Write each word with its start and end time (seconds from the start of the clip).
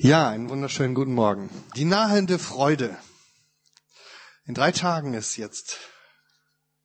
Ja, 0.00 0.28
einen 0.28 0.48
wunderschönen 0.48 0.94
guten 0.94 1.12
Morgen. 1.12 1.50
Die 1.74 1.84
nahende 1.84 2.38
Freude. 2.38 2.96
In 4.46 4.54
drei 4.54 4.70
Tagen 4.70 5.12
ist 5.12 5.36
jetzt 5.36 5.78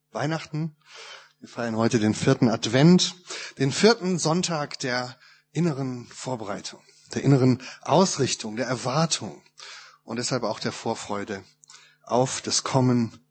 Weihnachten. 0.09 0.75
Wir 1.39 1.47
feiern 1.47 1.77
heute 1.77 1.99
den 1.99 2.15
vierten 2.15 2.49
Advent, 2.49 3.13
den 3.59 3.71
vierten 3.71 4.17
Sonntag 4.17 4.79
der 4.79 5.15
inneren 5.51 6.07
Vorbereitung, 6.07 6.81
der 7.13 7.23
inneren 7.23 7.61
Ausrichtung, 7.83 8.55
der 8.55 8.65
Erwartung 8.65 9.43
und 10.03 10.17
deshalb 10.17 10.41
auch 10.41 10.59
der 10.59 10.71
Vorfreude 10.71 11.43
auf 12.01 12.41
das 12.41 12.63
Kommen 12.63 13.23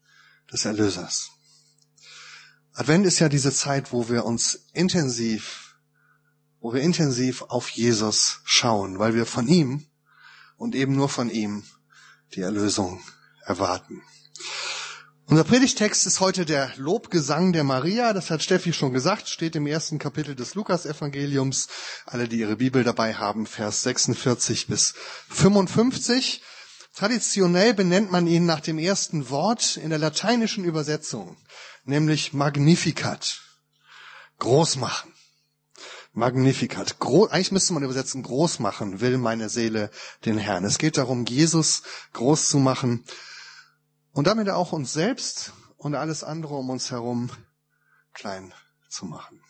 des 0.52 0.64
Erlösers. 0.64 1.32
Advent 2.72 3.04
ist 3.04 3.18
ja 3.18 3.28
diese 3.28 3.52
Zeit, 3.52 3.92
wo 3.92 4.08
wir 4.08 4.26
uns 4.26 4.68
intensiv 4.74 5.61
wo 6.62 6.72
wir 6.72 6.80
intensiv 6.80 7.42
auf 7.48 7.68
Jesus 7.70 8.40
schauen, 8.44 8.98
weil 9.00 9.14
wir 9.14 9.26
von 9.26 9.48
ihm 9.48 9.84
und 10.56 10.76
eben 10.76 10.94
nur 10.94 11.08
von 11.08 11.28
ihm 11.28 11.64
die 12.34 12.40
Erlösung 12.40 13.02
erwarten. 13.44 14.00
Unser 15.26 15.44
Predigtext 15.44 16.06
ist 16.06 16.20
heute 16.20 16.44
der 16.44 16.72
Lobgesang 16.76 17.52
der 17.52 17.64
Maria. 17.64 18.12
Das 18.12 18.30
hat 18.30 18.42
Steffi 18.42 18.72
schon 18.72 18.92
gesagt, 18.92 19.28
steht 19.28 19.56
im 19.56 19.66
ersten 19.66 19.98
Kapitel 19.98 20.36
des 20.36 20.54
Lukas-Evangeliums. 20.54 21.68
Alle, 22.06 22.28
die 22.28 22.38
ihre 22.38 22.56
Bibel 22.56 22.84
dabei 22.84 23.14
haben, 23.14 23.46
Vers 23.46 23.82
46 23.82 24.68
bis 24.68 24.94
55. 25.30 26.42
Traditionell 26.94 27.74
benennt 27.74 28.12
man 28.12 28.26
ihn 28.26 28.46
nach 28.46 28.60
dem 28.60 28.78
ersten 28.78 29.30
Wort 29.30 29.78
in 29.78 29.90
der 29.90 29.98
lateinischen 29.98 30.64
Übersetzung, 30.64 31.36
nämlich 31.84 32.32
Magnificat. 32.32 33.40
Groß 34.38 34.76
machen. 34.76 35.11
Magnificat. 36.12 36.98
Gro 36.98 37.26
Eigentlich 37.26 37.52
müsste 37.52 37.72
man 37.72 37.82
übersetzen, 37.82 38.22
groß 38.22 38.58
machen 38.58 39.00
will 39.00 39.16
meine 39.18 39.48
Seele 39.48 39.90
den 40.24 40.38
Herrn. 40.38 40.64
Es 40.64 40.78
geht 40.78 40.98
darum, 40.98 41.24
Jesus 41.24 41.82
groß 42.12 42.48
zu 42.48 42.58
machen 42.58 43.04
und 44.12 44.26
damit 44.26 44.50
auch 44.50 44.72
uns 44.72 44.92
selbst 44.92 45.52
und 45.76 45.94
alles 45.94 46.22
andere 46.22 46.54
um 46.54 46.68
uns 46.68 46.90
herum 46.90 47.30
klein 48.12 48.52
zu 48.90 49.06
machen. 49.06 49.40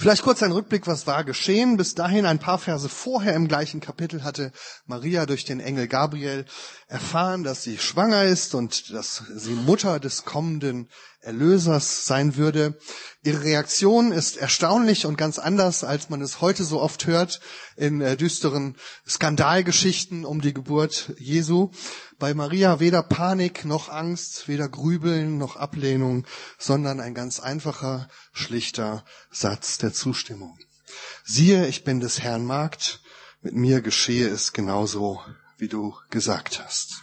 Vielleicht 0.00 0.22
kurz 0.22 0.44
ein 0.44 0.52
Rückblick, 0.52 0.86
was 0.86 1.08
war 1.08 1.24
geschehen. 1.24 1.76
Bis 1.76 1.96
dahin, 1.96 2.24
ein 2.24 2.38
paar 2.38 2.58
Verse 2.58 2.88
vorher 2.88 3.34
im 3.34 3.48
gleichen 3.48 3.80
Kapitel 3.80 4.22
hatte 4.22 4.52
Maria 4.86 5.26
durch 5.26 5.44
den 5.44 5.58
Engel 5.58 5.88
Gabriel 5.88 6.44
erfahren, 6.86 7.42
dass 7.42 7.64
sie 7.64 7.78
schwanger 7.78 8.22
ist 8.22 8.54
und 8.54 8.92
dass 8.92 9.24
sie 9.34 9.50
Mutter 9.50 9.98
des 9.98 10.24
kommenden 10.24 10.88
Erlösers 11.28 12.06
sein 12.06 12.36
würde. 12.36 12.78
Ihre 13.22 13.42
Reaktion 13.42 14.12
ist 14.12 14.38
erstaunlich 14.38 15.04
und 15.04 15.18
ganz 15.18 15.38
anders, 15.38 15.84
als 15.84 16.08
man 16.08 16.22
es 16.22 16.40
heute 16.40 16.64
so 16.64 16.80
oft 16.80 17.06
hört 17.06 17.40
in 17.76 18.00
äh, 18.00 18.16
düsteren 18.16 18.76
Skandalgeschichten 19.06 20.24
um 20.24 20.40
die 20.40 20.54
Geburt 20.54 21.12
Jesu. 21.18 21.70
Bei 22.18 22.32
Maria 22.32 22.80
weder 22.80 23.02
Panik 23.02 23.66
noch 23.66 23.90
Angst, 23.90 24.48
weder 24.48 24.70
Grübeln 24.70 25.36
noch 25.36 25.56
Ablehnung, 25.56 26.26
sondern 26.58 26.98
ein 26.98 27.12
ganz 27.12 27.40
einfacher, 27.40 28.08
schlichter 28.32 29.04
Satz 29.30 29.76
der 29.76 29.92
Zustimmung. 29.92 30.58
Siehe, 31.24 31.68
ich 31.68 31.84
bin 31.84 32.00
des 32.00 32.20
Herrn 32.22 32.46
Magd, 32.46 33.02
mit 33.42 33.54
mir 33.54 33.82
geschehe 33.82 34.28
es 34.28 34.54
genauso, 34.54 35.20
wie 35.58 35.68
du 35.68 35.94
gesagt 36.08 36.64
hast. 36.64 37.02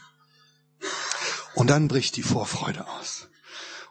Und 1.53 1.69
dann 1.69 1.87
bricht 1.87 2.15
die 2.15 2.23
Vorfreude 2.23 2.87
aus. 2.87 3.27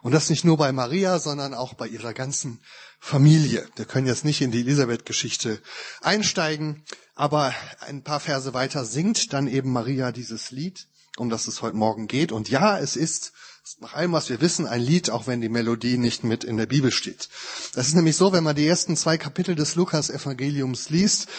Und 0.05 0.11
das 0.11 0.29
nicht 0.29 0.45
nur 0.45 0.57
bei 0.57 0.71
Maria, 0.71 1.17
sondern 1.17 1.55
auch 1.55 1.73
bei 1.73 1.87
ihrer 1.87 2.13
ganzen 2.13 2.59
Familie. 2.99 3.67
Wir 3.75 3.85
können 3.85 4.05
jetzt 4.05 4.23
nicht 4.23 4.39
in 4.39 4.51
die 4.51 4.59
Elisabeth-Geschichte 4.59 5.59
einsteigen, 5.99 6.83
aber 7.15 7.55
ein 7.79 8.03
paar 8.03 8.19
Verse 8.19 8.53
weiter 8.53 8.85
singt 8.85 9.33
dann 9.33 9.47
eben 9.47 9.71
Maria 9.71 10.11
dieses 10.11 10.51
Lied, 10.51 10.85
um 11.17 11.31
das 11.31 11.47
es 11.47 11.63
heute 11.63 11.75
Morgen 11.75 12.05
geht. 12.05 12.31
Und 12.31 12.49
ja, 12.49 12.77
es 12.77 12.97
ist 12.97 13.33
nach 13.79 13.95
allem, 13.95 14.11
was 14.11 14.29
wir 14.29 14.41
wissen, 14.41 14.67
ein 14.67 14.83
Lied, 14.83 15.09
auch 15.09 15.25
wenn 15.25 15.41
die 15.41 15.49
Melodie 15.49 15.97
nicht 15.97 16.23
mit 16.23 16.43
in 16.43 16.57
der 16.57 16.67
Bibel 16.67 16.91
steht. 16.91 17.27
Das 17.73 17.87
ist 17.87 17.95
nämlich 17.95 18.15
so, 18.15 18.31
wenn 18.31 18.43
man 18.43 18.55
die 18.55 18.67
ersten 18.67 18.95
zwei 18.95 19.17
Kapitel 19.17 19.55
des 19.55 19.73
Lukas-Evangeliums 19.73 20.91
liest, 20.91 21.29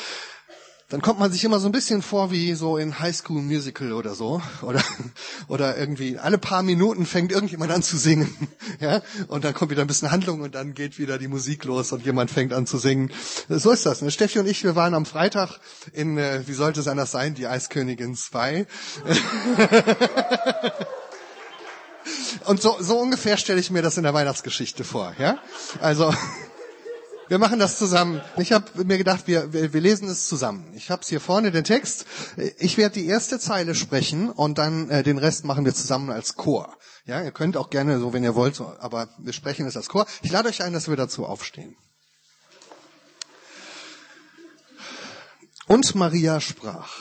dann 0.89 1.03
kommt 1.03 1.19
man 1.19 1.33
sich 1.33 1.43
immer 1.43 1.59
so 1.59 1.69
ein 1.69 1.73
bisschen 1.73 2.01
vor 2.01 2.31
wie 2.31 2.55
so 2.55 2.77
in 2.77 3.01
High 3.01 3.17
School 3.17 3.43
Musical 3.43 3.93
oder 3.93 4.15
so 4.15 4.41
oder 4.63 4.81
oder 5.49 5.77
irgendwie 5.77 6.17
alle 6.19 6.39
paar 6.39 6.63
Minuten 6.63 7.07
fängt 7.07 7.33
irgendjemand 7.33 7.73
an 7.73 7.83
zu 7.83 7.97
singen, 7.97 8.33
ja 8.81 9.03
und 9.29 9.45
dann 9.45 9.53
kommt 9.55 9.73
wieder 9.73 9.83
ein 9.83 9.89
bisschen 9.89 10.13
Handlung 10.13 10.43
und 10.43 10.55
dann 10.55 10.75
geht 10.75 10.99
wieder 10.99 11.19
die 11.19 11.29
Musik 11.29 11.65
los 11.65 11.93
und 11.93 12.05
jemand 12.05 12.31
fängt 12.31 12.53
an 12.53 12.67
zu 12.67 12.77
singen. 12.79 13.11
So 13.49 13.71
ist 13.73 13.87
das. 13.87 14.03
Ne? 14.03 14.11
Steffi 14.11 14.39
und 14.39 14.47
ich, 14.47 14.63
wir 14.63 14.77
waren 14.77 14.93
am 14.95 15.07
Freitag 15.07 15.59
in 15.93 16.19
äh, 16.19 16.43
wie 16.47 16.55
sollte 16.55 16.81
es 16.81 16.89
anders 16.89 17.11
sein, 17.11 17.35
die 17.35 17.47
Eiskönigin 17.47 18.15
2. 18.15 18.67
und 22.45 22.61
so 22.63 22.77
so 22.81 22.99
ungefähr 22.99 23.37
stelle 23.37 23.59
ich 23.59 23.73
mir 23.73 23.83
das 23.83 23.97
in 23.97 24.05
der 24.05 24.15
Weihnachtsgeschichte 24.15 24.85
vor, 24.85 25.15
ja 25.19 25.39
also 25.81 26.15
wir 27.29 27.39
machen 27.39 27.59
das 27.59 27.79
zusammen. 27.79 28.21
Ich 28.37 28.53
habe 28.53 28.85
mir 28.85 28.99
gedacht, 28.99 29.27
wir, 29.27 29.53
wir, 29.53 29.73
wir 29.73 29.81
lesen 29.81 30.09
es 30.09 30.29
zusammen. 30.29 30.73
Ich 30.77 30.91
habe 30.91 31.03
hier 31.05 31.21
vorne 31.21 31.51
den 31.51 31.65
Text. 31.65 32.07
Ich 32.59 32.79
werde 32.79 32.95
die 32.95 33.07
erste 33.07 33.39
Zeile 33.39 33.75
sprechen 33.75 34.31
und 34.31 34.59
dann 34.59 34.89
äh, 34.91 35.03
den 35.03 35.19
Rest 35.19 35.45
machen 35.45 35.65
wir 35.65 35.75
zusammen 35.75 36.11
als 36.11 36.37
Chor. 36.37 36.77
Ja, 37.05 37.23
ihr 37.23 37.33
könnt 37.33 37.57
auch 37.57 37.71
gerne 37.71 37.99
so, 37.99 38.13
wenn 38.13 38.25
ihr 38.25 38.35
wollt, 38.35 38.55
so, 38.55 38.73
aber 38.79 39.09
wir 39.19 39.33
sprechen 39.33 39.67
es 39.67 39.77
als 39.77 39.89
Chor. 39.89 40.07
Ich 40.23 40.31
lade 40.31 40.49
euch 40.49 40.63
ein, 40.63 40.73
dass 40.73 40.89
wir 40.89 40.97
dazu 40.97 41.25
aufstehen. 41.27 41.77
Und 45.67 45.95
Maria 45.97 46.41
sprach, 46.41 46.93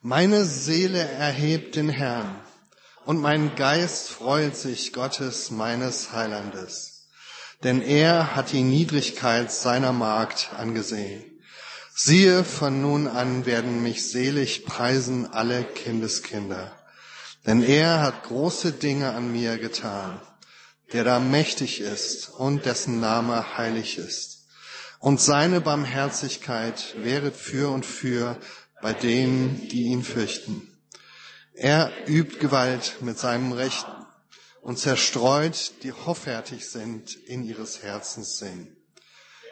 meine 0.00 0.46
Seele 0.46 1.00
erhebt 1.00 1.76
den 1.76 1.90
Herrn 1.90 2.34
und 3.04 3.20
mein 3.20 3.54
Geist 3.56 4.08
freut 4.08 4.56
sich 4.56 4.94
Gottes 4.94 5.50
meines 5.50 6.12
Heilandes 6.12 6.93
denn 7.64 7.80
er 7.80 8.36
hat 8.36 8.52
die 8.52 8.62
Niedrigkeit 8.62 9.50
seiner 9.50 9.92
Magd 9.92 10.50
angesehen. 10.56 11.24
Siehe, 11.96 12.44
von 12.44 12.82
nun 12.82 13.08
an 13.08 13.46
werden 13.46 13.82
mich 13.82 14.10
selig 14.10 14.66
preisen 14.66 15.32
alle 15.32 15.64
Kindeskinder, 15.64 16.72
denn 17.46 17.62
er 17.62 18.00
hat 18.02 18.24
große 18.24 18.72
Dinge 18.72 19.12
an 19.12 19.32
mir 19.32 19.58
getan, 19.58 20.20
der 20.92 21.04
da 21.04 21.20
mächtig 21.20 21.80
ist 21.80 22.28
und 22.28 22.66
dessen 22.66 23.00
Name 23.00 23.56
heilig 23.56 23.96
ist. 23.96 24.46
Und 24.98 25.20
seine 25.20 25.60
Barmherzigkeit 25.60 26.94
wäret 26.98 27.36
für 27.36 27.70
und 27.70 27.86
für 27.86 28.36
bei 28.82 28.92
denen, 28.92 29.68
die 29.68 29.84
ihn 29.84 30.02
fürchten. 30.02 30.68
Er 31.54 31.92
übt 32.08 32.40
Gewalt 32.40 32.96
mit 33.00 33.18
seinem 33.18 33.52
Recht 33.52 33.86
und 34.64 34.78
zerstreut, 34.78 35.72
die 35.82 35.92
hoffärtig 35.92 36.68
sind 36.68 37.14
in 37.26 37.44
ihres 37.44 37.82
Herzens 37.82 38.38
Sinn. 38.38 38.74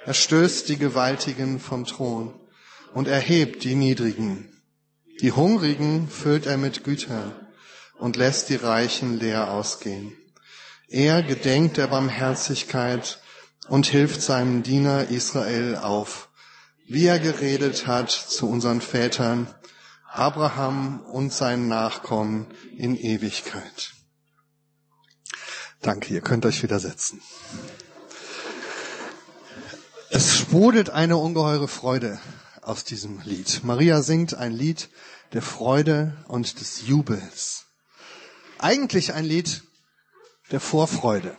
Er 0.06 0.14
stößt 0.14 0.68
die 0.70 0.78
Gewaltigen 0.78 1.60
vom 1.60 1.84
Thron 1.84 2.34
und 2.94 3.08
erhebt 3.08 3.62
die 3.62 3.74
Niedrigen. 3.74 4.48
Die 5.20 5.32
Hungrigen 5.32 6.08
füllt 6.08 6.46
er 6.46 6.56
mit 6.56 6.82
Gütern 6.82 7.32
und 7.98 8.16
lässt 8.16 8.48
die 8.48 8.56
Reichen 8.56 9.20
leer 9.20 9.52
ausgehen. 9.52 10.16
Er 10.88 11.22
gedenkt 11.22 11.76
der 11.76 11.88
Barmherzigkeit 11.88 13.20
und 13.68 13.86
hilft 13.86 14.22
seinem 14.22 14.62
Diener 14.62 15.08
Israel 15.10 15.76
auf, 15.76 16.30
wie 16.88 17.04
er 17.04 17.18
geredet 17.18 17.86
hat 17.86 18.10
zu 18.10 18.48
unseren 18.48 18.80
Vätern, 18.80 19.46
Abraham 20.10 21.02
und 21.02 21.34
seinen 21.34 21.68
Nachkommen 21.68 22.46
in 22.78 22.96
Ewigkeit. 22.96 23.92
Danke, 25.82 26.14
ihr 26.14 26.20
könnt 26.20 26.46
euch 26.46 26.62
wieder 26.62 26.78
setzen. 26.78 27.20
Es 30.10 30.36
sprudelt 30.36 30.90
eine 30.90 31.16
ungeheure 31.16 31.66
Freude 31.66 32.20
aus 32.60 32.84
diesem 32.84 33.20
Lied. 33.24 33.64
Maria 33.64 34.00
singt 34.02 34.34
ein 34.34 34.52
Lied 34.52 34.90
der 35.32 35.42
Freude 35.42 36.16
und 36.28 36.60
des 36.60 36.86
Jubels. 36.86 37.64
Eigentlich 38.58 39.12
ein 39.12 39.24
Lied 39.24 39.64
der 40.52 40.60
Vorfreude 40.60 41.36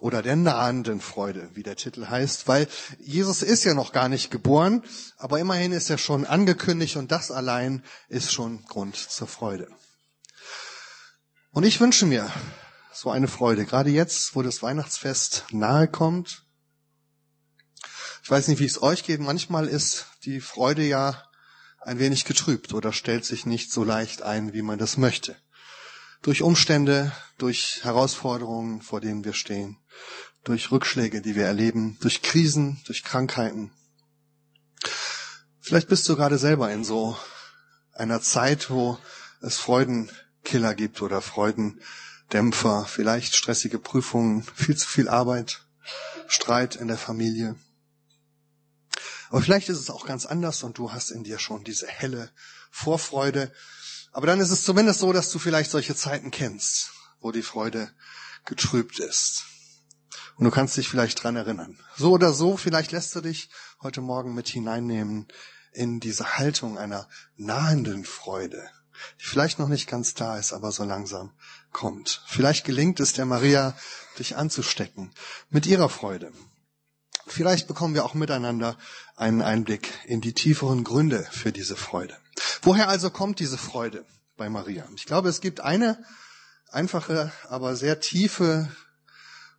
oder 0.00 0.20
der 0.20 0.34
nahenden 0.34 1.00
Freude, 1.00 1.48
wie 1.54 1.62
der 1.62 1.76
Titel 1.76 2.08
heißt, 2.08 2.48
weil 2.48 2.66
Jesus 2.98 3.42
ist 3.42 3.62
ja 3.62 3.74
noch 3.74 3.92
gar 3.92 4.08
nicht 4.08 4.32
geboren, 4.32 4.82
aber 5.16 5.38
immerhin 5.38 5.70
ist 5.70 5.90
er 5.90 5.98
schon 5.98 6.26
angekündigt 6.26 6.96
und 6.96 7.12
das 7.12 7.30
allein 7.30 7.84
ist 8.08 8.32
schon 8.32 8.64
Grund 8.64 8.96
zur 8.96 9.28
Freude. 9.28 9.68
Und 11.52 11.62
ich 11.62 11.80
wünsche 11.80 12.04
mir, 12.04 12.28
so 12.96 13.10
eine 13.10 13.28
Freude. 13.28 13.66
Gerade 13.66 13.90
jetzt, 13.90 14.34
wo 14.34 14.42
das 14.42 14.62
Weihnachtsfest 14.62 15.44
nahe 15.50 15.86
kommt. 15.86 16.44
Ich 18.22 18.30
weiß 18.30 18.48
nicht, 18.48 18.58
wie 18.58 18.64
es 18.64 18.82
euch 18.82 19.04
geht. 19.04 19.20
Manchmal 19.20 19.68
ist 19.68 20.06
die 20.24 20.40
Freude 20.40 20.82
ja 20.82 21.22
ein 21.80 21.98
wenig 21.98 22.24
getrübt 22.24 22.72
oder 22.72 22.92
stellt 22.92 23.24
sich 23.24 23.44
nicht 23.44 23.70
so 23.70 23.84
leicht 23.84 24.22
ein, 24.22 24.54
wie 24.54 24.62
man 24.62 24.78
das 24.78 24.96
möchte. 24.96 25.36
Durch 26.22 26.40
Umstände, 26.40 27.12
durch 27.36 27.80
Herausforderungen, 27.82 28.80
vor 28.80 29.02
denen 29.02 29.24
wir 29.24 29.34
stehen, 29.34 29.76
durch 30.42 30.70
Rückschläge, 30.70 31.20
die 31.20 31.36
wir 31.36 31.44
erleben, 31.44 31.98
durch 32.00 32.22
Krisen, 32.22 32.80
durch 32.86 33.04
Krankheiten. 33.04 33.70
Vielleicht 35.60 35.88
bist 35.88 36.08
du 36.08 36.16
gerade 36.16 36.38
selber 36.38 36.72
in 36.72 36.82
so 36.82 37.16
einer 37.92 38.22
Zeit, 38.22 38.70
wo 38.70 38.98
es 39.42 39.58
Freudenkiller 39.58 40.74
gibt 40.74 41.02
oder 41.02 41.20
Freudendämpfer, 42.26 42.84
vielleicht 42.86 43.36
stressige 43.36 43.78
Prüfungen, 43.78 44.42
viel 44.42 44.76
zu 44.76 44.88
viel 44.88 45.08
Arbeit, 45.08 45.64
Streit 46.26 46.74
in 46.74 46.88
der 46.88 46.98
Familie. 46.98 47.54
Aber 49.30 49.42
vielleicht 49.42 49.68
ist 49.68 49.78
es 49.78 49.90
auch 49.90 50.06
ganz 50.06 50.26
anders 50.26 50.64
und 50.64 50.76
du 50.76 50.92
hast 50.92 51.10
in 51.10 51.22
dir 51.22 51.38
schon 51.38 51.62
diese 51.62 51.86
helle 51.86 52.30
Vorfreude. 52.70 53.52
Aber 54.12 54.26
dann 54.26 54.40
ist 54.40 54.50
es 54.50 54.64
zumindest 54.64 55.00
so, 55.00 55.12
dass 55.12 55.30
du 55.30 55.38
vielleicht 55.38 55.70
solche 55.70 55.94
Zeiten 55.94 56.32
kennst, 56.32 56.90
wo 57.20 57.30
die 57.30 57.42
Freude 57.42 57.92
getrübt 58.44 58.98
ist. 58.98 59.44
Und 60.36 60.44
du 60.44 60.50
kannst 60.50 60.76
dich 60.76 60.88
vielleicht 60.88 61.22
dran 61.22 61.36
erinnern. 61.36 61.78
So 61.96 62.12
oder 62.12 62.32
so, 62.32 62.56
vielleicht 62.56 62.90
lässt 62.90 63.14
du 63.14 63.20
dich 63.20 63.50
heute 63.82 64.00
Morgen 64.00 64.34
mit 64.34 64.48
hineinnehmen 64.48 65.28
in 65.72 66.00
diese 66.00 66.38
Haltung 66.38 66.76
einer 66.76 67.08
nahenden 67.36 68.04
Freude, 68.04 68.68
die 69.20 69.24
vielleicht 69.24 69.58
noch 69.58 69.68
nicht 69.68 69.88
ganz 69.88 70.14
da 70.14 70.38
ist, 70.38 70.52
aber 70.52 70.72
so 70.72 70.84
langsam 70.84 71.32
kommt. 71.72 72.22
Vielleicht 72.26 72.64
gelingt 72.64 73.00
es 73.00 73.12
der 73.12 73.26
Maria, 73.26 73.76
dich 74.18 74.36
anzustecken 74.36 75.12
mit 75.50 75.66
ihrer 75.66 75.88
Freude. 75.88 76.32
Vielleicht 77.26 77.66
bekommen 77.66 77.94
wir 77.94 78.04
auch 78.04 78.14
miteinander 78.14 78.78
einen 79.16 79.42
Einblick 79.42 79.92
in 80.04 80.20
die 80.20 80.32
tieferen 80.32 80.84
Gründe 80.84 81.26
für 81.32 81.52
diese 81.52 81.76
Freude. 81.76 82.16
Woher 82.62 82.88
also 82.88 83.10
kommt 83.10 83.40
diese 83.40 83.58
Freude 83.58 84.04
bei 84.36 84.48
Maria? 84.48 84.88
Ich 84.94 85.06
glaube, 85.06 85.28
es 85.28 85.40
gibt 85.40 85.60
eine 85.60 86.02
einfache, 86.70 87.32
aber 87.48 87.74
sehr 87.74 88.00
tiefe 88.00 88.70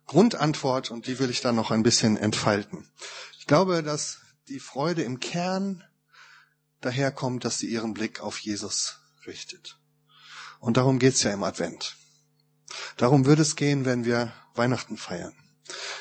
Grundantwort 0.06 0.90
und 0.90 1.06
die 1.06 1.18
will 1.18 1.30
ich 1.30 1.42
dann 1.42 1.56
noch 1.56 1.70
ein 1.70 1.82
bisschen 1.82 2.16
entfalten. 2.16 2.88
Ich 3.38 3.46
glaube, 3.46 3.82
dass 3.82 4.18
die 4.48 4.60
Freude 4.60 5.02
im 5.02 5.20
Kern 5.20 5.84
daherkommt, 6.80 7.44
dass 7.44 7.58
sie 7.58 7.66
ihren 7.66 7.92
Blick 7.92 8.20
auf 8.20 8.38
Jesus 8.38 8.98
richtet. 9.28 9.78
Und 10.58 10.76
darum 10.76 10.98
geht's 10.98 11.22
ja 11.22 11.32
im 11.32 11.44
Advent. 11.44 11.96
Darum 12.96 13.26
würde 13.26 13.42
es 13.42 13.54
gehen, 13.54 13.84
wenn 13.84 14.04
wir 14.04 14.32
Weihnachten 14.54 14.96
feiern, 14.96 15.34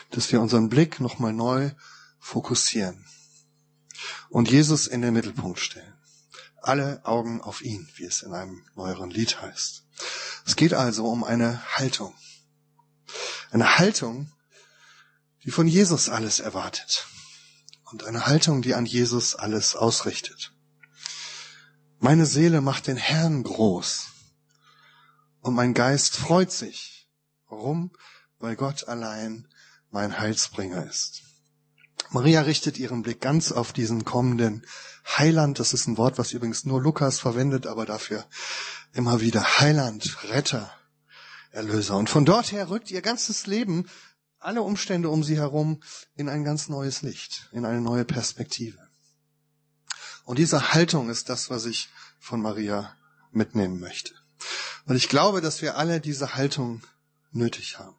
dass 0.10 0.32
wir 0.32 0.42
unseren 0.42 0.70
Blick 0.70 1.00
nochmal 1.00 1.34
neu 1.34 1.72
fokussieren 2.20 3.06
und 4.30 4.50
Jesus 4.50 4.88
in 4.88 5.02
den 5.02 5.14
Mittelpunkt 5.14 5.60
stellen. 5.60 5.94
Alle 6.62 7.06
Augen 7.06 7.42
auf 7.42 7.62
ihn, 7.62 7.88
wie 7.96 8.06
es 8.06 8.24
in 8.24 8.34
einem 8.34 8.66
neueren 8.76 9.12
Lied 9.12 9.42
heißt. 9.42 9.86
Es 10.46 10.56
geht 10.56 10.74
also 10.74 11.06
um 11.08 11.24
eine 11.24 11.64
Haltung. 11.76 12.14
Eine 13.52 13.78
Haltung, 13.78 14.32
die 15.44 15.52
von 15.52 15.68
Jesus 15.68 16.10
alles 16.10 16.40
erwartet. 16.40 17.08
Und 17.86 18.04
eine 18.04 18.26
Haltung, 18.26 18.62
die 18.62 18.74
an 18.74 18.86
Jesus 18.86 19.36
alles 19.36 19.76
ausrichtet. 19.76 20.52
Meine 22.00 22.26
Seele 22.26 22.62
macht 22.62 22.88
den 22.88 22.98
Herrn 22.98 23.44
groß. 23.44 24.08
Und 25.42 25.56
mein 25.56 25.74
Geist 25.74 26.16
freut 26.16 26.52
sich. 26.52 27.08
Warum? 27.50 27.92
Weil 28.40 28.56
Gott 28.56 28.88
allein 28.88 29.48
mein 29.90 30.20
Heilsbringer 30.20 30.86
ist. 30.86 31.24
Maria 32.12 32.42
richtet 32.42 32.78
ihren 32.78 33.02
Blick 33.02 33.20
ganz 33.20 33.52
auf 33.52 33.74
diesen 33.74 34.06
kommenden 34.06 34.66
Heiland. 35.18 35.60
Das 35.60 35.74
ist 35.74 35.88
ein 35.88 35.98
Wort, 35.98 36.18
was 36.18 36.34
übrigens 36.34 36.66
nur 36.66 36.82
Lukas 36.82 37.20
verwendet, 37.20 37.66
aber 37.66 37.86
dafür 37.86 38.26
immer 38.94 39.20
wieder 39.22 39.60
Heiland, 39.60 40.24
Retter, 40.30 40.72
Erlöser. 41.52 41.98
Und 41.98 42.10
von 42.10 42.26
dort 42.26 42.52
her 42.52 42.70
rückt 42.70 42.92
ihr 42.92 43.02
ganzes 43.02 43.48
Leben, 43.48 43.90
alle 44.40 44.62
Umstände 44.62 45.10
um 45.10 45.24
sie 45.24 45.38
herum, 45.38 45.82
in 46.16 46.30
ein 46.30 46.44
ganz 46.44 46.70
neues 46.70 47.02
Licht, 47.02 47.50
in 47.52 47.66
eine 47.66 47.82
neue 47.82 48.06
Perspektive. 48.06 48.87
Und 50.28 50.40
diese 50.40 50.74
Haltung 50.74 51.10
ist 51.10 51.30
das, 51.30 51.50
was 51.50 51.66
ich 51.66 51.88
von 52.20 52.42
Maria 52.42 52.94
mitnehmen 53.32 53.80
möchte. 53.80 54.14
Und 54.86 54.98
ich 54.98 55.08
glaube, 55.08 55.40
dass 55.40 55.62
wir 55.62 55.78
alle 55.78 56.02
diese 56.02 56.36
Haltung 56.36 56.84
nötig 57.32 57.80
haben. 57.80 57.96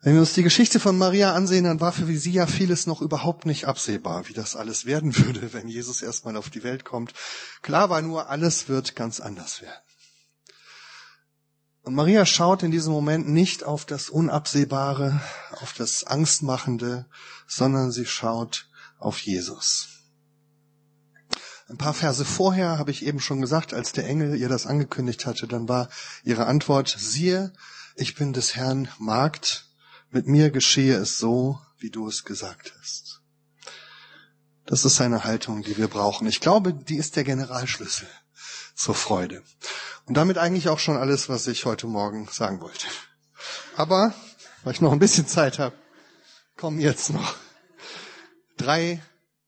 Wenn 0.00 0.14
wir 0.14 0.20
uns 0.20 0.32
die 0.32 0.42
Geschichte 0.42 0.80
von 0.80 0.96
Maria 0.96 1.34
ansehen, 1.34 1.64
dann 1.64 1.82
war 1.82 1.92
für 1.92 2.06
sie 2.16 2.32
ja 2.32 2.46
vieles 2.46 2.86
noch 2.86 3.02
überhaupt 3.02 3.44
nicht 3.44 3.66
absehbar, 3.66 4.26
wie 4.26 4.32
das 4.32 4.56
alles 4.56 4.86
werden 4.86 5.14
würde, 5.18 5.52
wenn 5.52 5.68
Jesus 5.68 6.00
erstmal 6.00 6.38
auf 6.38 6.48
die 6.48 6.64
Welt 6.64 6.86
kommt. 6.86 7.12
Klar 7.60 7.90
war 7.90 8.00
nur, 8.00 8.30
alles 8.30 8.70
wird 8.70 8.96
ganz 8.96 9.20
anders 9.20 9.60
werden. 9.60 9.84
Und 11.82 11.94
Maria 11.94 12.24
schaut 12.24 12.62
in 12.62 12.70
diesem 12.70 12.94
Moment 12.94 13.28
nicht 13.28 13.64
auf 13.64 13.84
das 13.84 14.08
Unabsehbare, 14.08 15.20
auf 15.60 15.74
das 15.74 16.04
Angstmachende, 16.04 17.04
sondern 17.46 17.92
sie 17.92 18.06
schaut 18.06 18.66
auf 18.98 19.18
Jesus. 19.20 19.91
Ein 21.72 21.78
paar 21.78 21.94
Verse 21.94 22.26
vorher 22.26 22.76
habe 22.76 22.90
ich 22.90 23.06
eben 23.06 23.18
schon 23.18 23.40
gesagt, 23.40 23.72
als 23.72 23.92
der 23.92 24.06
Engel 24.06 24.36
ihr 24.36 24.50
das 24.50 24.66
angekündigt 24.66 25.24
hatte, 25.24 25.48
dann 25.48 25.70
war 25.70 25.88
ihre 26.22 26.44
Antwort, 26.44 26.94
siehe, 26.98 27.50
ich 27.96 28.14
bin 28.14 28.34
des 28.34 28.54
Herrn 28.54 28.90
Magd, 28.98 29.64
mit 30.10 30.26
mir 30.26 30.50
geschehe 30.50 30.96
es 30.96 31.16
so, 31.16 31.58
wie 31.78 31.88
du 31.88 32.06
es 32.06 32.24
gesagt 32.24 32.74
hast. 32.78 33.22
Das 34.66 34.84
ist 34.84 35.00
eine 35.00 35.24
Haltung, 35.24 35.62
die 35.62 35.78
wir 35.78 35.88
brauchen. 35.88 36.26
Ich 36.26 36.42
glaube, 36.42 36.74
die 36.74 36.98
ist 36.98 37.16
der 37.16 37.24
Generalschlüssel 37.24 38.08
zur 38.74 38.94
Freude. 38.94 39.42
Und 40.04 40.18
damit 40.18 40.36
eigentlich 40.36 40.68
auch 40.68 40.78
schon 40.78 40.98
alles, 40.98 41.30
was 41.30 41.46
ich 41.46 41.64
heute 41.64 41.86
Morgen 41.86 42.28
sagen 42.30 42.60
wollte. 42.60 42.86
Aber, 43.76 44.12
weil 44.62 44.74
ich 44.74 44.82
noch 44.82 44.92
ein 44.92 44.98
bisschen 44.98 45.26
Zeit 45.26 45.58
habe, 45.58 45.74
kommen 46.58 46.80
jetzt 46.80 47.08
noch 47.08 47.34
drei 48.58 49.02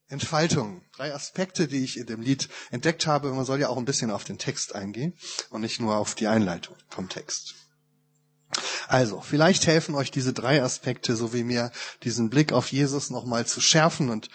Entfaltungen, 0.09 0.84
drei 0.97 1.15
Aspekte, 1.15 1.67
die 1.67 1.83
ich 1.83 1.99
in 1.99 2.07
dem 2.07 2.21
Lied 2.21 2.49
entdeckt 2.71 3.07
habe. 3.07 3.33
Man 3.33 3.45
soll 3.45 3.61
ja 3.61 3.69
auch 3.69 3.77
ein 3.77 3.85
bisschen 3.85 4.11
auf 4.11 4.25
den 4.25 4.39
Text 4.39 4.75
eingehen 4.75 5.15
und 5.51 5.61
nicht 5.61 5.81
nur 5.81 5.97
auf 5.97 6.15
die 6.15 6.27
Einleitung 6.27 6.77
vom 6.89 7.09
Text. 7.09 7.55
Also, 8.87 9.21
vielleicht 9.21 9.67
helfen 9.67 9.95
euch 9.95 10.11
diese 10.11 10.33
drei 10.33 10.63
Aspekte, 10.63 11.17
so 11.17 11.33
wie 11.33 11.43
mir, 11.43 11.73
diesen 12.03 12.31
Blick 12.31 12.53
auf 12.53 12.71
Jesus 12.71 13.11
nochmal 13.11 13.47
zu 13.47 13.61
schärfen 13.61 14.11
und 14.11 14.29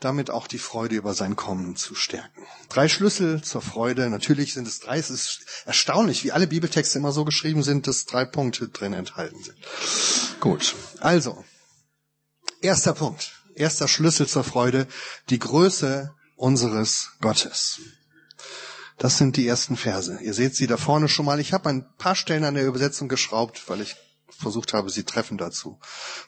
damit 0.00 0.30
auch 0.30 0.46
die 0.46 0.58
Freude 0.58 0.96
über 0.96 1.14
sein 1.14 1.36
Kommen 1.36 1.76
zu 1.76 1.94
stärken. 1.94 2.46
Drei 2.68 2.88
Schlüssel 2.88 3.42
zur 3.42 3.62
Freude. 3.62 4.08
Natürlich 4.10 4.54
sind 4.54 4.66
es 4.66 4.80
drei. 4.80 4.98
Es 4.98 5.10
ist 5.10 5.40
erstaunlich, 5.66 6.24
wie 6.24 6.32
alle 6.32 6.46
Bibeltexte 6.46 6.98
immer 6.98 7.12
so 7.12 7.24
geschrieben 7.24 7.62
sind, 7.62 7.86
dass 7.86 8.06
drei 8.06 8.24
Punkte 8.24 8.68
drin 8.68 8.94
enthalten 8.94 9.42
sind. 9.42 9.58
Gut. 10.40 10.74
Also, 11.00 11.44
erster 12.60 12.94
Punkt. 12.94 13.39
Erster 13.54 13.88
Schlüssel 13.88 14.26
zur 14.26 14.44
Freude. 14.44 14.86
Die 15.28 15.38
Größe 15.38 16.14
unseres 16.36 17.10
Gottes. 17.20 17.80
Das 18.98 19.16
sind 19.16 19.36
die 19.36 19.46
ersten 19.46 19.76
Verse. 19.76 20.18
Ihr 20.22 20.34
seht 20.34 20.54
sie 20.54 20.66
da 20.66 20.76
vorne 20.76 21.08
schon 21.08 21.24
mal. 21.24 21.40
Ich 21.40 21.52
habe 21.52 21.68
ein 21.68 21.86
paar 21.96 22.14
Stellen 22.14 22.44
an 22.44 22.54
der 22.54 22.66
Übersetzung 22.66 23.08
geschraubt, 23.08 23.68
weil 23.68 23.80
ich 23.80 23.96
versucht 24.28 24.72
habe, 24.72 24.90
sie 24.90 25.04
treffend 25.04 25.42
zu 25.54 25.78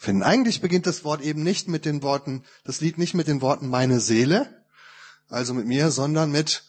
finden. 0.01 0.23
Eigentlich 0.23 0.61
beginnt 0.61 0.87
das 0.87 1.05
Wort 1.05 1.23
eben 1.23 1.43
nicht 1.43 1.69
mit 1.69 1.85
den 1.85 2.03
Worten, 2.03 2.45
das 2.65 2.81
Lied 2.81 2.99
nicht 2.99 3.15
mit 3.15 3.27
den 3.27 3.41
Worten 3.41 3.69
meine 3.69 4.01
Seele, 4.01 4.65
also 5.29 5.55
mit 5.55 5.67
mir, 5.67 5.91
sondern 5.91 6.31
mit 6.31 6.65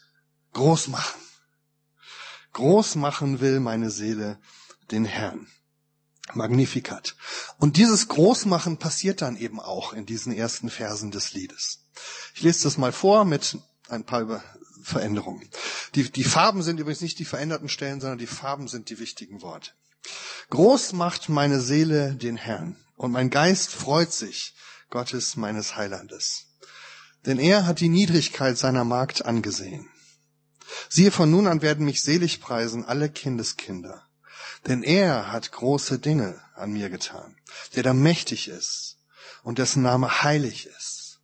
Großmachen. 0.54 1.22
Großmachen 2.54 3.42
will 3.42 3.60
meine 3.60 3.90
Seele 3.90 4.40
den 4.92 5.06
Herrn. 5.06 5.48
Magnificat. 6.34 7.16
Und 7.60 7.78
dieses 7.78 8.08
Großmachen 8.08 8.78
passiert 8.78 9.22
dann 9.22 9.38
eben 9.38 9.60
auch 9.60 9.94
in 9.94 10.06
diesen 10.06 10.34
ersten 10.34 10.70
Versen 10.70 11.12
des 11.12 11.34
Liedes. 11.34 11.80
Ich 12.34 12.42
lese 12.42 12.64
das 12.64 12.78
mal 12.78 12.92
vor 12.92 13.26
mit 13.26 13.58
ein 13.90 14.04
paar 14.04 14.44
Veränderungen. 14.82 15.50
Die, 15.96 16.10
die 16.12 16.24
Farben 16.24 16.64
sind 16.64 16.80
übrigens 16.80 17.02
nicht 17.02 17.20
die 17.20 17.26
veränderten 17.26 17.70
Stellen, 17.70 18.02
sondern 18.02 18.20
die 18.20 18.28
Farben 18.28 18.68
sind 18.68 18.90
die 18.90 19.00
wichtigen 19.00 19.42
Worte. 19.42 19.72
Groß 20.50 20.94
macht 20.94 21.30
meine 21.30 21.62
Seele 21.62 22.16
den 22.16 22.38
Herrn 22.38 22.76
und 22.96 23.12
mein 23.12 23.30
Geist 23.30 23.72
freut 23.72 24.12
sich 24.12 24.54
Gottes 24.90 25.36
meines 25.36 25.76
Heilandes. 25.76 26.48
Denn 27.26 27.40
er 27.40 27.66
hat 27.66 27.80
die 27.80 27.90
Niedrigkeit 27.90 28.58
seiner 28.58 28.84
Magd 28.84 29.26
angesehen. 29.26 29.90
Siehe, 30.90 31.12
von 31.12 31.32
nun 31.32 31.48
an 31.48 31.62
werden 31.62 31.86
mich 31.86 32.02
selig 32.02 32.42
preisen 32.42 32.86
alle 32.86 33.10
Kindeskinder. 33.10 34.06
Denn 34.68 34.84
er 34.84 35.32
hat 35.32 35.52
große 35.52 36.00
Dinge 36.00 36.40
an 36.56 36.72
mir 36.72 36.90
getan, 36.90 37.36
der 37.76 37.84
da 37.84 37.94
mächtig 37.94 38.48
ist 38.48 38.98
und 39.44 39.60
dessen 39.60 39.84
Name 39.84 40.24
heilig 40.24 40.68
ist. 40.68 41.20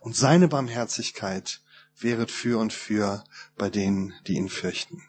Und 0.00 0.16
seine 0.16 0.48
Barmherzigkeit 0.48 1.60
wäret 1.96 2.30
für 2.30 2.58
und 2.58 2.72
für 2.72 3.24
bei 3.56 3.70
denen, 3.70 4.14
die 4.26 4.34
ihn 4.34 4.48
fürchten. 4.48 5.02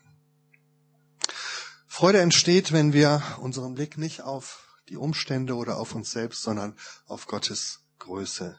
Freude 1.87 2.19
entsteht, 2.19 2.71
wenn 2.71 2.93
wir 2.93 3.21
unseren 3.39 3.75
Blick 3.75 3.97
nicht 3.97 4.21
auf 4.21 4.79
die 4.89 4.97
Umstände 4.97 5.55
oder 5.55 5.77
auf 5.77 5.95
uns 5.95 6.11
selbst, 6.11 6.41
sondern 6.41 6.75
auf 7.07 7.27
Gottes 7.27 7.81
Größe 7.99 8.57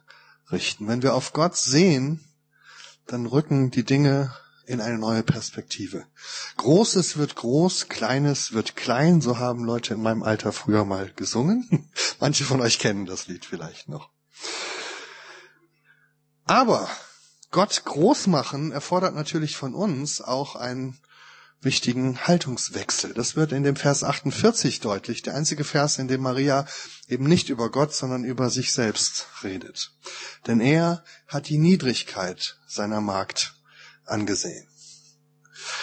richten. 0.51 0.89
Wenn 0.89 1.03
wir 1.03 1.15
auf 1.15 1.33
Gott 1.33 1.57
sehen, 1.57 2.25
dann 3.07 3.27
rücken 3.27 3.71
die 3.71 3.85
Dinge 3.85 4.35
in 4.67 4.81
eine 4.81 4.99
neue 4.99 5.23
Perspektive. 5.23 6.05
Großes 6.57 7.17
wird 7.17 7.37
groß, 7.37 7.89
Kleines 7.89 8.53
wird 8.53 8.77
klein, 8.77 9.21
so 9.21 9.39
haben 9.39 9.65
Leute 9.65 9.95
in 9.95 10.03
meinem 10.03 10.23
Alter 10.23 10.53
früher 10.53 10.85
mal 10.85 11.11
gesungen. 11.15 11.91
Manche 12.21 12.45
von 12.45 12.61
euch 12.61 12.79
kennen 12.79 13.07
das 13.07 13.27
Lied 13.27 13.45
vielleicht 13.45 13.89
noch. 13.89 14.11
Aber 16.45 16.89
Gott 17.51 17.85
groß 17.85 18.29
machen 18.29 18.73
erfordert 18.73 19.15
natürlich 19.15 19.57
von 19.57 19.75
uns 19.75 20.21
auch 20.21 20.57
einen 20.57 20.99
wichtigen 21.61 22.27
Haltungswechsel. 22.27 23.15
Das 23.15 23.37
wird 23.37 23.53
in 23.53 23.63
dem 23.63 23.77
Vers 23.77 24.03
48 24.03 24.81
deutlich, 24.81 25.23
der 25.23 25.35
einzige 25.35 25.65
Vers, 25.65 25.99
in 25.99 26.09
dem 26.09 26.21
Maria 26.21 26.67
eben 27.09 27.25
nicht 27.25 27.49
über 27.49 27.71
Gott, 27.71 27.95
sondern 27.95 28.25
über 28.25 28.51
sich 28.51 28.73
selbst 28.73 29.29
redet. 29.45 29.93
Denn 30.47 30.61
er 30.61 31.05
hat 31.29 31.49
die 31.49 31.59
Niedrigkeit 31.59 32.59
seiner 32.67 33.01
Magd 33.01 33.55
angesehen. 34.05 34.67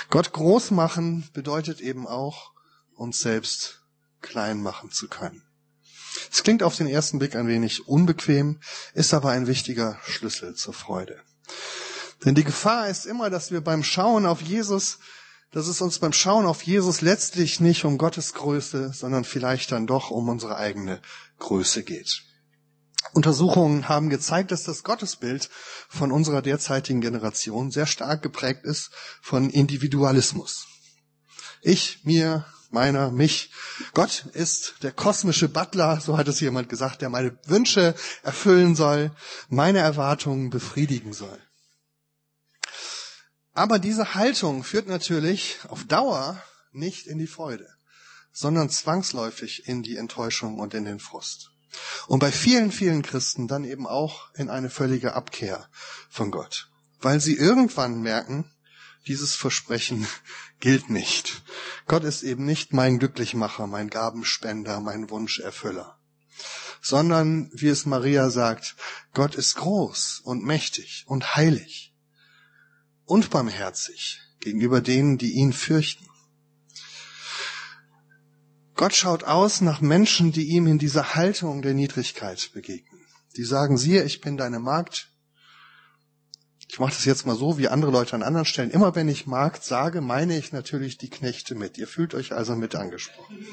Gott 0.09 0.33
groß 0.33 0.71
machen 0.71 1.29
bedeutet 1.33 1.81
eben 1.81 2.07
auch, 2.07 2.51
uns 2.95 3.21
selbst 3.21 3.81
klein 4.21 4.61
machen 4.61 4.91
zu 4.91 5.07
können. 5.07 5.43
Es 6.31 6.43
klingt 6.43 6.63
auf 6.63 6.75
den 6.75 6.88
ersten 6.88 7.19
Blick 7.19 7.35
ein 7.35 7.47
wenig 7.47 7.88
unbequem, 7.88 8.59
ist 8.93 9.13
aber 9.13 9.29
ein 9.29 9.47
wichtiger 9.47 9.99
Schlüssel 10.05 10.55
zur 10.55 10.73
Freude. 10.73 11.21
Denn 12.25 12.35
die 12.35 12.43
Gefahr 12.43 12.89
ist 12.89 13.05
immer, 13.05 13.29
dass 13.29 13.51
wir 13.51 13.61
beim 13.61 13.83
Schauen 13.83 14.25
auf 14.25 14.41
Jesus, 14.41 14.99
dass 15.51 15.67
es 15.67 15.81
uns 15.81 15.99
beim 15.99 16.13
Schauen 16.13 16.45
auf 16.45 16.63
Jesus 16.63 17.01
letztlich 17.01 17.59
nicht 17.59 17.85
um 17.85 17.97
Gottes 17.97 18.33
Größe, 18.33 18.91
sondern 18.93 19.23
vielleicht 19.23 19.71
dann 19.71 19.88
doch 19.88 20.11
um 20.11 20.27
unsere 20.29 20.57
eigene 20.57 21.01
Größe 21.39 21.83
geht. 21.83 22.23
Untersuchungen 23.13 23.89
haben 23.89 24.09
gezeigt, 24.09 24.51
dass 24.51 24.63
das 24.63 24.83
Gottesbild 24.83 25.49
von 25.87 26.11
unserer 26.11 26.41
derzeitigen 26.41 27.01
Generation 27.01 27.71
sehr 27.71 27.85
stark 27.85 28.21
geprägt 28.21 28.65
ist 28.65 28.91
von 29.21 29.49
Individualismus. 29.49 30.67
Ich, 31.61 32.03
mir, 32.03 32.45
meiner, 32.71 33.11
mich. 33.11 33.51
Gott 33.93 34.25
ist 34.33 34.75
der 34.83 34.91
kosmische 34.91 35.49
Butler, 35.49 35.99
so 36.01 36.17
hat 36.17 36.27
es 36.27 36.39
jemand 36.39 36.69
gesagt, 36.69 37.01
der 37.01 37.09
meine 37.09 37.37
Wünsche 37.45 37.95
erfüllen 38.23 38.75
soll, 38.75 39.11
meine 39.49 39.79
Erwartungen 39.79 40.49
befriedigen 40.49 41.13
soll. 41.13 41.39
Aber 43.53 43.79
diese 43.79 44.13
Haltung 44.13 44.63
führt 44.63 44.87
natürlich 44.87 45.57
auf 45.67 45.83
Dauer 45.85 46.41
nicht 46.71 47.07
in 47.07 47.17
die 47.17 47.27
Freude, 47.27 47.67
sondern 48.31 48.69
zwangsläufig 48.69 49.67
in 49.67 49.83
die 49.83 49.97
Enttäuschung 49.97 50.59
und 50.59 50.73
in 50.73 50.85
den 50.85 50.99
Frust. 50.99 51.51
Und 52.07 52.19
bei 52.19 52.31
vielen, 52.31 52.71
vielen 52.71 53.01
Christen 53.01 53.47
dann 53.47 53.63
eben 53.63 53.88
auch 53.88 54.33
in 54.35 54.49
eine 54.49 54.69
völlige 54.69 55.13
Abkehr 55.13 55.69
von 56.09 56.31
Gott, 56.31 56.69
weil 57.01 57.19
sie 57.19 57.35
irgendwann 57.35 58.01
merken, 58.01 58.51
dieses 59.07 59.35
Versprechen 59.35 60.07
gilt 60.59 60.89
nicht. 60.89 61.41
Gott 61.88 62.03
ist 62.03 62.23
eben 62.23 62.45
nicht 62.45 62.73
mein 62.73 62.99
Glücklichmacher, 62.99 63.67
mein 63.67 63.89
Gabenspender, 63.89 64.79
mein 64.79 65.09
Wunscherfüller, 65.09 65.99
sondern, 66.81 67.49
wie 67.53 67.67
es 67.67 67.85
Maria 67.85 68.29
sagt, 68.29 68.75
Gott 69.13 69.35
ist 69.35 69.55
groß 69.55 70.21
und 70.23 70.43
mächtig 70.43 71.05
und 71.07 71.35
heilig 71.35 71.93
und 73.05 73.29
barmherzig 73.29 74.21
gegenüber 74.39 74.81
denen, 74.81 75.17
die 75.17 75.33
ihn 75.33 75.53
fürchten. 75.53 76.08
Gott 78.79 78.95
schaut 78.95 79.25
aus 79.25 79.59
nach 79.59 79.81
Menschen, 79.81 80.31
die 80.31 80.45
ihm 80.45 80.65
in 80.65 80.79
dieser 80.79 81.13
Haltung 81.13 81.62
der 81.62 81.74
Niedrigkeit 81.74 82.51
begegnen. 82.53 83.01
Die 83.36 83.43
sagen, 83.43 83.77
siehe, 83.77 84.05
ich 84.05 84.21
bin 84.21 84.38
deine 84.38 84.59
Magd, 84.59 85.09
ich 86.69 86.79
mache 86.79 86.93
das 86.93 87.03
jetzt 87.03 87.25
mal 87.25 87.36
so, 87.36 87.57
wie 87.57 87.67
andere 87.67 87.91
Leute 87.91 88.15
an 88.15 88.24
anderen 88.24 88.45
Stellen. 88.45 88.71
Immer 88.71 88.95
wenn 88.95 89.09
ich 89.09 89.27
Magd 89.27 89.65
sage, 89.65 90.00
meine 90.00 90.38
ich 90.38 90.53
natürlich 90.53 90.98
die 90.98 91.09
Knechte 91.09 91.55
mit. 91.55 91.77
Ihr 91.77 91.88
fühlt 91.88 92.13
euch 92.13 92.31
also 92.31 92.55
mit 92.55 92.74
angesprochen. 92.74 93.45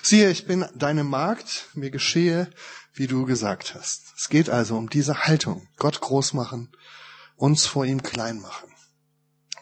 Siehe, 0.00 0.30
ich 0.30 0.46
bin 0.46 0.64
deine 0.76 1.02
Magd, 1.02 1.66
mir 1.74 1.90
geschehe, 1.90 2.48
wie 2.94 3.08
du 3.08 3.26
gesagt 3.26 3.74
hast. 3.74 4.14
Es 4.16 4.28
geht 4.28 4.48
also 4.48 4.76
um 4.76 4.88
diese 4.88 5.24
Haltung. 5.24 5.66
Gott 5.76 6.00
groß 6.00 6.34
machen, 6.34 6.70
uns 7.34 7.66
vor 7.66 7.84
ihm 7.84 8.04
klein 8.04 8.38
machen. 8.38 8.70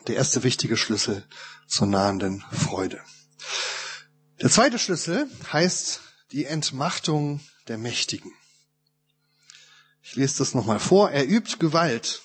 Der 0.09 0.16
erste 0.16 0.42
wichtige 0.42 0.76
Schlüssel 0.76 1.25
zur 1.66 1.87
nahenden 1.87 2.45
Freude. 2.52 3.00
Der 4.40 4.49
zweite 4.49 4.78
Schlüssel 4.78 5.28
heißt 5.52 6.00
die 6.32 6.47
Entmachtung 6.47 7.40
der 7.68 7.76
Mächtigen. 7.76 8.32
Ich 10.02 10.16
lese 10.16 10.38
das 10.38 10.54
nochmal 10.54 10.80
vor. 10.80 11.11
Er 11.11 11.28
übt 11.28 11.59
Gewalt 11.59 12.23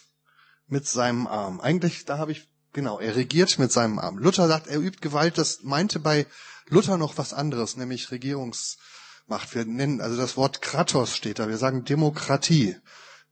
mit 0.68 0.88
seinem 0.88 1.28
Arm. 1.28 1.60
Eigentlich, 1.60 2.06
da 2.06 2.18
habe 2.18 2.32
ich, 2.32 2.48
genau, 2.72 3.00
er 3.00 3.18
regiert 3.18 3.60
mit 3.60 3.72
seinem 3.72 4.00
Arm. 4.00 4.18
Luther 4.18 4.48
sagt, 4.48 4.68
er 4.68 4.80
übt 4.80 5.02
Gewalt, 5.02 5.38
das 5.38 5.64
meinte 5.64 6.00
bei 6.00 6.26
Luther 6.68 6.98
noch 6.98 7.18
was 7.18 7.34
anderes, 7.34 7.76
nämlich 7.76 8.12
Regierungsmacht. 8.12 9.54
Wir 9.54 9.66
nennen, 9.66 10.00
also 10.00 10.16
das 10.16 10.38
Wort 10.38 10.62
Kratos 10.62 11.16
steht 11.16 11.40
da, 11.40 11.50
wir 11.50 11.58
sagen 11.58 11.84
Demokratie. 11.84 12.78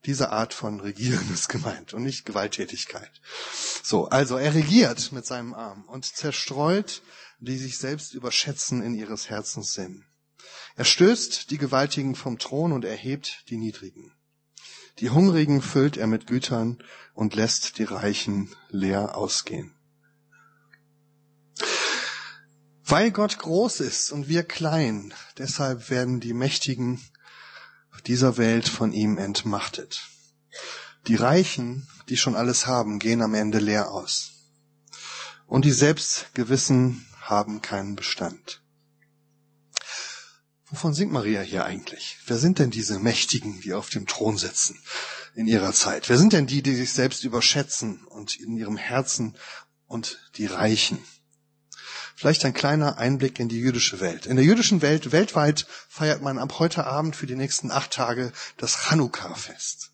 Diese 0.06 0.32
Art 0.32 0.54
von 0.54 0.82
Regieren 0.82 1.34
ist 1.34 1.48
gemeint 1.48 1.94
und 1.94 2.04
nicht 2.04 2.26
Gewalttätigkeit. 2.26 3.22
So, 3.82 4.10
also 4.10 4.38
er 4.38 4.54
regiert 4.54 5.14
mit 5.14 5.26
seinem 5.26 5.54
Arm 5.54 5.86
und 5.86 6.04
zerstreut, 6.04 7.02
die 7.46 7.58
sich 7.58 7.78
selbst 7.78 8.14
überschätzen 8.14 8.82
in 8.82 8.94
ihres 8.94 9.30
Herzens 9.30 9.74
Sinn. 9.74 10.06
Er 10.76 10.86
stößt 10.86 11.52
die 11.52 11.58
Gewaltigen 11.58 12.16
vom 12.16 12.40
Thron 12.40 12.72
und 12.72 12.86
erhebt 12.86 13.46
die 13.50 13.58
Niedrigen. 13.58 14.12
Die 15.00 15.10
Hungrigen 15.10 15.62
füllt 15.62 15.98
er 15.98 16.08
mit 16.08 16.28
Gütern 16.28 16.84
und 17.14 17.36
lässt 17.36 17.78
die 17.78 17.84
Reichen 17.84 18.56
leer 18.70 19.18
ausgehen. 19.18 19.74
Weil 22.86 23.12
Gott 23.12 23.40
groß 23.40 23.80
ist 23.80 24.12
und 24.12 24.28
wir 24.28 24.44
klein, 24.44 25.14
deshalb 25.38 25.90
werden 25.90 26.20
die 26.20 26.34
Mächtigen 26.34 27.02
dieser 28.06 28.38
Welt 28.38 28.68
von 28.68 28.92
ihm 28.92 29.18
entmachtet. 29.18 30.02
Die 31.08 31.16
Reichen, 31.16 31.88
die 32.10 32.18
schon 32.18 32.36
alles 32.36 32.68
haben, 32.68 33.00
gehen 33.00 33.22
am 33.22 33.34
Ende 33.34 33.60
leer 33.60 33.92
aus. 33.92 34.32
Und 35.48 35.66
die 35.66 35.72
Selbstgewissen 35.72 37.06
haben 37.30 37.62
keinen 37.62 37.96
Bestand. 37.96 38.62
Wovon 40.66 40.94
singt 40.94 41.12
Maria 41.12 41.42
hier 41.42 41.66
eigentlich? 41.66 42.18
Wer 42.26 42.38
sind 42.38 42.58
denn 42.58 42.72
diese 42.72 42.98
Mächtigen, 42.98 43.62
die 43.62 43.74
auf 43.74 43.90
dem 43.90 44.08
Thron 44.08 44.38
sitzen 44.38 44.80
in 45.36 45.48
ihrer 45.48 45.72
Zeit? 45.72 46.10
Wer 46.10 46.18
sind 46.18 46.34
denn 46.34 46.48
die, 46.48 46.64
die 46.64 46.76
sich 46.76 46.92
selbst 46.92 47.24
überschätzen 47.24 48.04
und 48.06 48.40
in 48.40 48.58
ihrem 48.58 48.78
Herzen 48.78 49.38
und 49.86 50.20
die 50.36 50.48
Reichen? 50.48 50.98
Vielleicht 52.16 52.44
ein 52.46 52.54
kleiner 52.54 52.98
Einblick 52.98 53.40
in 53.40 53.50
die 53.50 53.60
jüdische 53.60 54.00
Welt. 54.00 54.26
In 54.26 54.36
der 54.36 54.46
jüdischen 54.46 54.82
Welt 54.82 55.12
weltweit 55.12 55.68
feiert 55.90 56.22
man 56.22 56.40
ab 56.40 56.58
heute 56.60 56.86
Abend 56.86 57.16
für 57.16 57.28
die 57.28 57.36
nächsten 57.36 57.72
acht 57.72 57.92
Tage 57.92 58.32
das 58.58 58.76
Chanukka-Fest. 58.76 59.93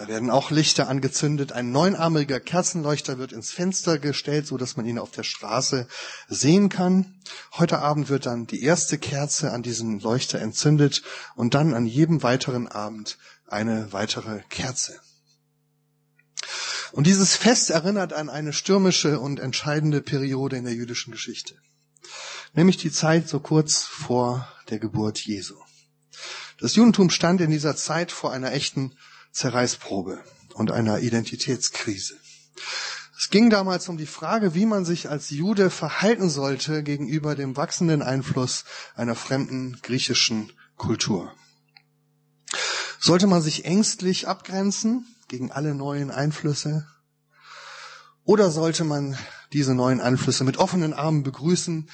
Da 0.00 0.08
werden 0.08 0.30
auch 0.30 0.50
Lichter 0.50 0.88
angezündet. 0.88 1.52
Ein 1.52 1.72
neunarmiger 1.72 2.40
Kerzenleuchter 2.40 3.18
wird 3.18 3.32
ins 3.32 3.50
Fenster 3.50 3.98
gestellt, 3.98 4.46
so 4.46 4.56
dass 4.56 4.78
man 4.78 4.86
ihn 4.86 4.98
auf 4.98 5.10
der 5.10 5.24
Straße 5.24 5.86
sehen 6.26 6.70
kann. 6.70 7.20
Heute 7.52 7.80
Abend 7.80 8.08
wird 8.08 8.24
dann 8.24 8.46
die 8.46 8.62
erste 8.62 8.96
Kerze 8.96 9.52
an 9.52 9.62
diesem 9.62 9.98
Leuchter 9.98 10.38
entzündet 10.38 11.02
und 11.34 11.52
dann 11.52 11.74
an 11.74 11.84
jedem 11.84 12.22
weiteren 12.22 12.66
Abend 12.66 13.18
eine 13.46 13.92
weitere 13.92 14.40
Kerze. 14.48 14.98
Und 16.92 17.06
dieses 17.06 17.36
Fest 17.36 17.68
erinnert 17.68 18.14
an 18.14 18.30
eine 18.30 18.54
stürmische 18.54 19.20
und 19.20 19.38
entscheidende 19.38 20.00
Periode 20.00 20.56
in 20.56 20.64
der 20.64 20.72
jüdischen 20.72 21.12
Geschichte. 21.12 21.56
Nämlich 22.54 22.78
die 22.78 22.90
Zeit 22.90 23.28
so 23.28 23.38
kurz 23.38 23.82
vor 23.82 24.50
der 24.70 24.78
Geburt 24.78 25.18
Jesu. 25.18 25.56
Das 26.58 26.74
Judentum 26.74 27.10
stand 27.10 27.42
in 27.42 27.50
dieser 27.50 27.76
Zeit 27.76 28.12
vor 28.12 28.32
einer 28.32 28.52
echten 28.52 28.96
Zerreißprobe 29.32 30.22
und 30.54 30.70
einer 30.70 31.00
Identitätskrise. 31.00 32.16
Es 33.18 33.28
ging 33.28 33.50
damals 33.50 33.88
um 33.88 33.98
die 33.98 34.06
Frage, 34.06 34.54
wie 34.54 34.64
man 34.64 34.84
sich 34.84 35.10
als 35.10 35.30
Jude 35.30 35.68
verhalten 35.68 36.30
sollte 36.30 36.82
gegenüber 36.82 37.34
dem 37.34 37.56
wachsenden 37.56 38.02
Einfluss 38.02 38.64
einer 38.94 39.14
fremden 39.14 39.78
griechischen 39.82 40.52
Kultur. 40.76 41.30
Sollte 42.98 43.26
man 43.26 43.42
sich 43.42 43.64
ängstlich 43.66 44.26
abgrenzen 44.26 45.06
gegen 45.28 45.52
alle 45.52 45.74
neuen 45.74 46.10
Einflüsse? 46.10 46.86
Oder 48.24 48.50
sollte 48.50 48.84
man 48.84 49.16
diese 49.52 49.74
neuen 49.74 50.00
Einflüsse 50.00 50.44
mit 50.44 50.56
offenen 50.56 50.92
Armen 50.92 51.22
begrüßen 51.22 51.90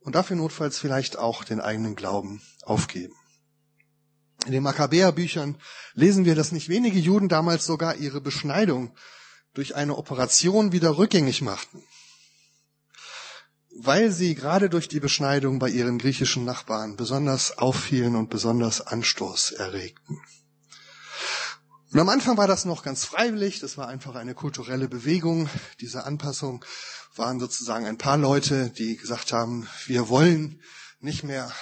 und 0.00 0.14
dafür 0.14 0.36
notfalls 0.36 0.78
vielleicht 0.78 1.18
auch 1.18 1.44
den 1.44 1.60
eigenen 1.60 1.96
Glauben 1.96 2.42
aufgeben? 2.62 3.14
In 4.46 4.52
den 4.52 4.62
Makkabäerbüchern 4.62 5.56
lesen 5.94 6.24
wir, 6.24 6.34
dass 6.34 6.52
nicht 6.52 6.68
wenige 6.68 6.98
Juden 6.98 7.28
damals 7.28 7.64
sogar 7.64 7.96
ihre 7.96 8.20
Beschneidung 8.20 8.94
durch 9.54 9.76
eine 9.76 9.96
Operation 9.96 10.72
wieder 10.72 10.96
rückgängig 10.98 11.42
machten, 11.42 11.82
weil 13.76 14.10
sie 14.10 14.34
gerade 14.34 14.68
durch 14.68 14.88
die 14.88 15.00
Beschneidung 15.00 15.58
bei 15.58 15.68
ihren 15.68 15.98
griechischen 15.98 16.44
Nachbarn 16.44 16.96
besonders 16.96 17.58
auffielen 17.58 18.16
und 18.16 18.30
besonders 18.30 18.80
Anstoß 18.80 19.52
erregten. 19.52 20.20
Und 21.92 22.00
am 22.00 22.08
Anfang 22.08 22.38
war 22.38 22.46
das 22.46 22.64
noch 22.64 22.82
ganz 22.82 23.04
freiwillig, 23.04 23.60
das 23.60 23.76
war 23.76 23.86
einfach 23.86 24.14
eine 24.14 24.34
kulturelle 24.34 24.88
Bewegung. 24.88 25.50
Diese 25.80 26.04
Anpassung 26.04 26.64
waren 27.16 27.38
sozusagen 27.38 27.84
ein 27.84 27.98
paar 27.98 28.16
Leute, 28.16 28.70
die 28.70 28.96
gesagt 28.96 29.32
haben, 29.32 29.68
wir 29.86 30.08
wollen 30.08 30.62
nicht 31.00 31.22
mehr 31.22 31.52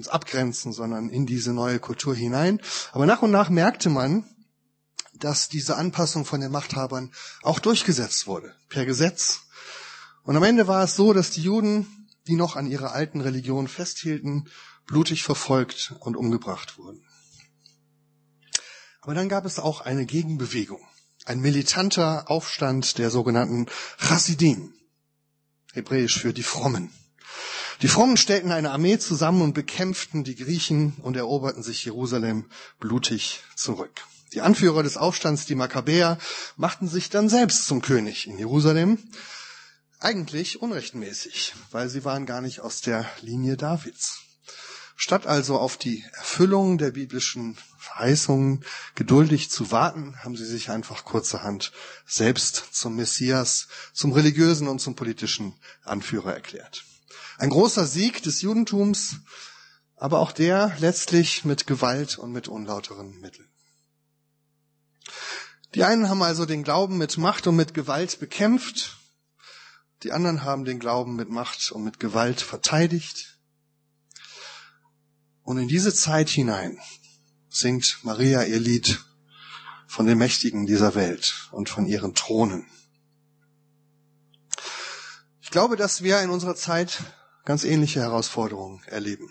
uns 0.00 0.08
abgrenzen, 0.08 0.72
sondern 0.72 1.10
in 1.10 1.26
diese 1.26 1.52
neue 1.52 1.78
Kultur 1.78 2.14
hinein. 2.14 2.58
Aber 2.92 3.04
nach 3.04 3.20
und 3.20 3.30
nach 3.30 3.50
merkte 3.50 3.90
man, 3.90 4.24
dass 5.12 5.50
diese 5.50 5.76
Anpassung 5.76 6.24
von 6.24 6.40
den 6.40 6.50
Machthabern 6.50 7.12
auch 7.42 7.58
durchgesetzt 7.58 8.26
wurde, 8.26 8.54
per 8.70 8.86
Gesetz. 8.86 9.40
Und 10.22 10.36
am 10.38 10.42
Ende 10.42 10.66
war 10.66 10.82
es 10.82 10.96
so, 10.96 11.12
dass 11.12 11.30
die 11.32 11.42
Juden, 11.42 12.08
die 12.26 12.36
noch 12.36 12.56
an 12.56 12.66
ihrer 12.66 12.92
alten 12.92 13.20
Religion 13.20 13.68
festhielten, 13.68 14.48
blutig 14.86 15.22
verfolgt 15.22 15.94
und 16.00 16.16
umgebracht 16.16 16.78
wurden. 16.78 17.04
Aber 19.02 19.12
dann 19.12 19.28
gab 19.28 19.44
es 19.44 19.58
auch 19.58 19.82
eine 19.82 20.06
Gegenbewegung, 20.06 20.80
ein 21.26 21.40
militanter 21.40 22.30
Aufstand 22.30 22.96
der 22.96 23.10
sogenannten 23.10 23.66
Chassidim, 23.98 24.72
hebräisch 25.74 26.18
für 26.18 26.32
die 26.32 26.42
Frommen. 26.42 26.90
Die 27.82 27.88
Frommen 27.88 28.18
stellten 28.18 28.52
eine 28.52 28.72
Armee 28.72 28.98
zusammen 28.98 29.40
und 29.40 29.54
bekämpften 29.54 30.22
die 30.22 30.36
Griechen 30.36 30.94
und 31.02 31.16
eroberten 31.16 31.62
sich 31.62 31.82
Jerusalem 31.86 32.44
blutig 32.78 33.40
zurück. 33.56 34.02
Die 34.34 34.42
Anführer 34.42 34.82
des 34.82 34.98
Aufstands, 34.98 35.46
die 35.46 35.54
Makkabäer, 35.54 36.18
machten 36.56 36.88
sich 36.88 37.08
dann 37.08 37.30
selbst 37.30 37.66
zum 37.66 37.80
König 37.80 38.26
in 38.26 38.38
Jerusalem. 38.38 38.98
Eigentlich 39.98 40.60
unrechtmäßig, 40.60 41.54
weil 41.70 41.88
sie 41.88 42.04
waren 42.04 42.26
gar 42.26 42.42
nicht 42.42 42.60
aus 42.60 42.82
der 42.82 43.06
Linie 43.22 43.56
Davids. 43.56 44.20
Statt 44.94 45.26
also 45.26 45.58
auf 45.58 45.78
die 45.78 46.04
Erfüllung 46.18 46.76
der 46.76 46.90
biblischen 46.90 47.56
Verheißungen 47.78 48.62
geduldig 48.94 49.50
zu 49.50 49.72
warten, 49.72 50.16
haben 50.22 50.36
sie 50.36 50.44
sich 50.44 50.68
einfach 50.68 51.06
kurzerhand 51.06 51.72
selbst 52.06 52.62
zum 52.72 52.96
Messias, 52.96 53.68
zum 53.94 54.12
religiösen 54.12 54.68
und 54.68 54.80
zum 54.80 54.96
politischen 54.96 55.54
Anführer 55.82 56.34
erklärt. 56.34 56.84
Ein 57.40 57.48
großer 57.48 57.86
Sieg 57.86 58.22
des 58.22 58.42
Judentums, 58.42 59.16
aber 59.96 60.18
auch 60.18 60.30
der 60.30 60.76
letztlich 60.78 61.42
mit 61.46 61.66
Gewalt 61.66 62.18
und 62.18 62.32
mit 62.32 62.48
unlauteren 62.48 63.18
Mitteln. 63.18 63.48
Die 65.74 65.82
einen 65.82 66.10
haben 66.10 66.22
also 66.22 66.44
den 66.44 66.64
Glauben 66.64 66.98
mit 66.98 67.16
Macht 67.16 67.46
und 67.46 67.56
mit 67.56 67.72
Gewalt 67.72 68.20
bekämpft, 68.20 68.98
die 70.02 70.12
anderen 70.12 70.44
haben 70.44 70.66
den 70.66 70.78
Glauben 70.78 71.16
mit 71.16 71.30
Macht 71.30 71.72
und 71.72 71.82
mit 71.82 71.98
Gewalt 71.98 72.42
verteidigt. 72.42 73.38
Und 75.42 75.56
in 75.56 75.68
diese 75.68 75.94
Zeit 75.94 76.28
hinein 76.28 76.78
singt 77.48 78.00
Maria 78.02 78.42
ihr 78.42 78.60
Lied 78.60 79.02
von 79.86 80.04
den 80.04 80.18
Mächtigen 80.18 80.66
dieser 80.66 80.94
Welt 80.94 81.48
und 81.52 81.70
von 81.70 81.86
ihren 81.86 82.14
Thronen. 82.14 82.66
Ich 85.40 85.50
glaube, 85.50 85.76
dass 85.76 86.02
wir 86.02 86.20
in 86.20 86.28
unserer 86.28 86.54
Zeit 86.54 87.02
ganz 87.50 87.64
ähnliche 87.64 87.98
Herausforderungen 87.98 88.80
erleben. 88.86 89.28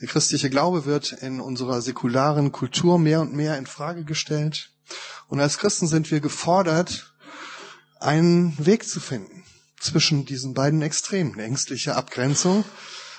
Der 0.00 0.06
christliche 0.06 0.50
Glaube 0.50 0.84
wird 0.84 1.10
in 1.10 1.40
unserer 1.40 1.82
säkularen 1.82 2.52
Kultur 2.52 2.96
mehr 2.96 3.20
und 3.22 3.32
mehr 3.32 3.58
in 3.58 3.66
Frage 3.66 4.04
gestellt. 4.04 4.70
Und 5.26 5.40
als 5.40 5.58
Christen 5.58 5.88
sind 5.88 6.12
wir 6.12 6.20
gefordert, 6.20 7.12
einen 7.98 8.54
Weg 8.64 8.88
zu 8.88 9.00
finden 9.00 9.42
zwischen 9.80 10.26
diesen 10.26 10.54
beiden 10.54 10.80
Extremen, 10.80 11.36
ängstliche 11.40 11.96
Abgrenzung 11.96 12.64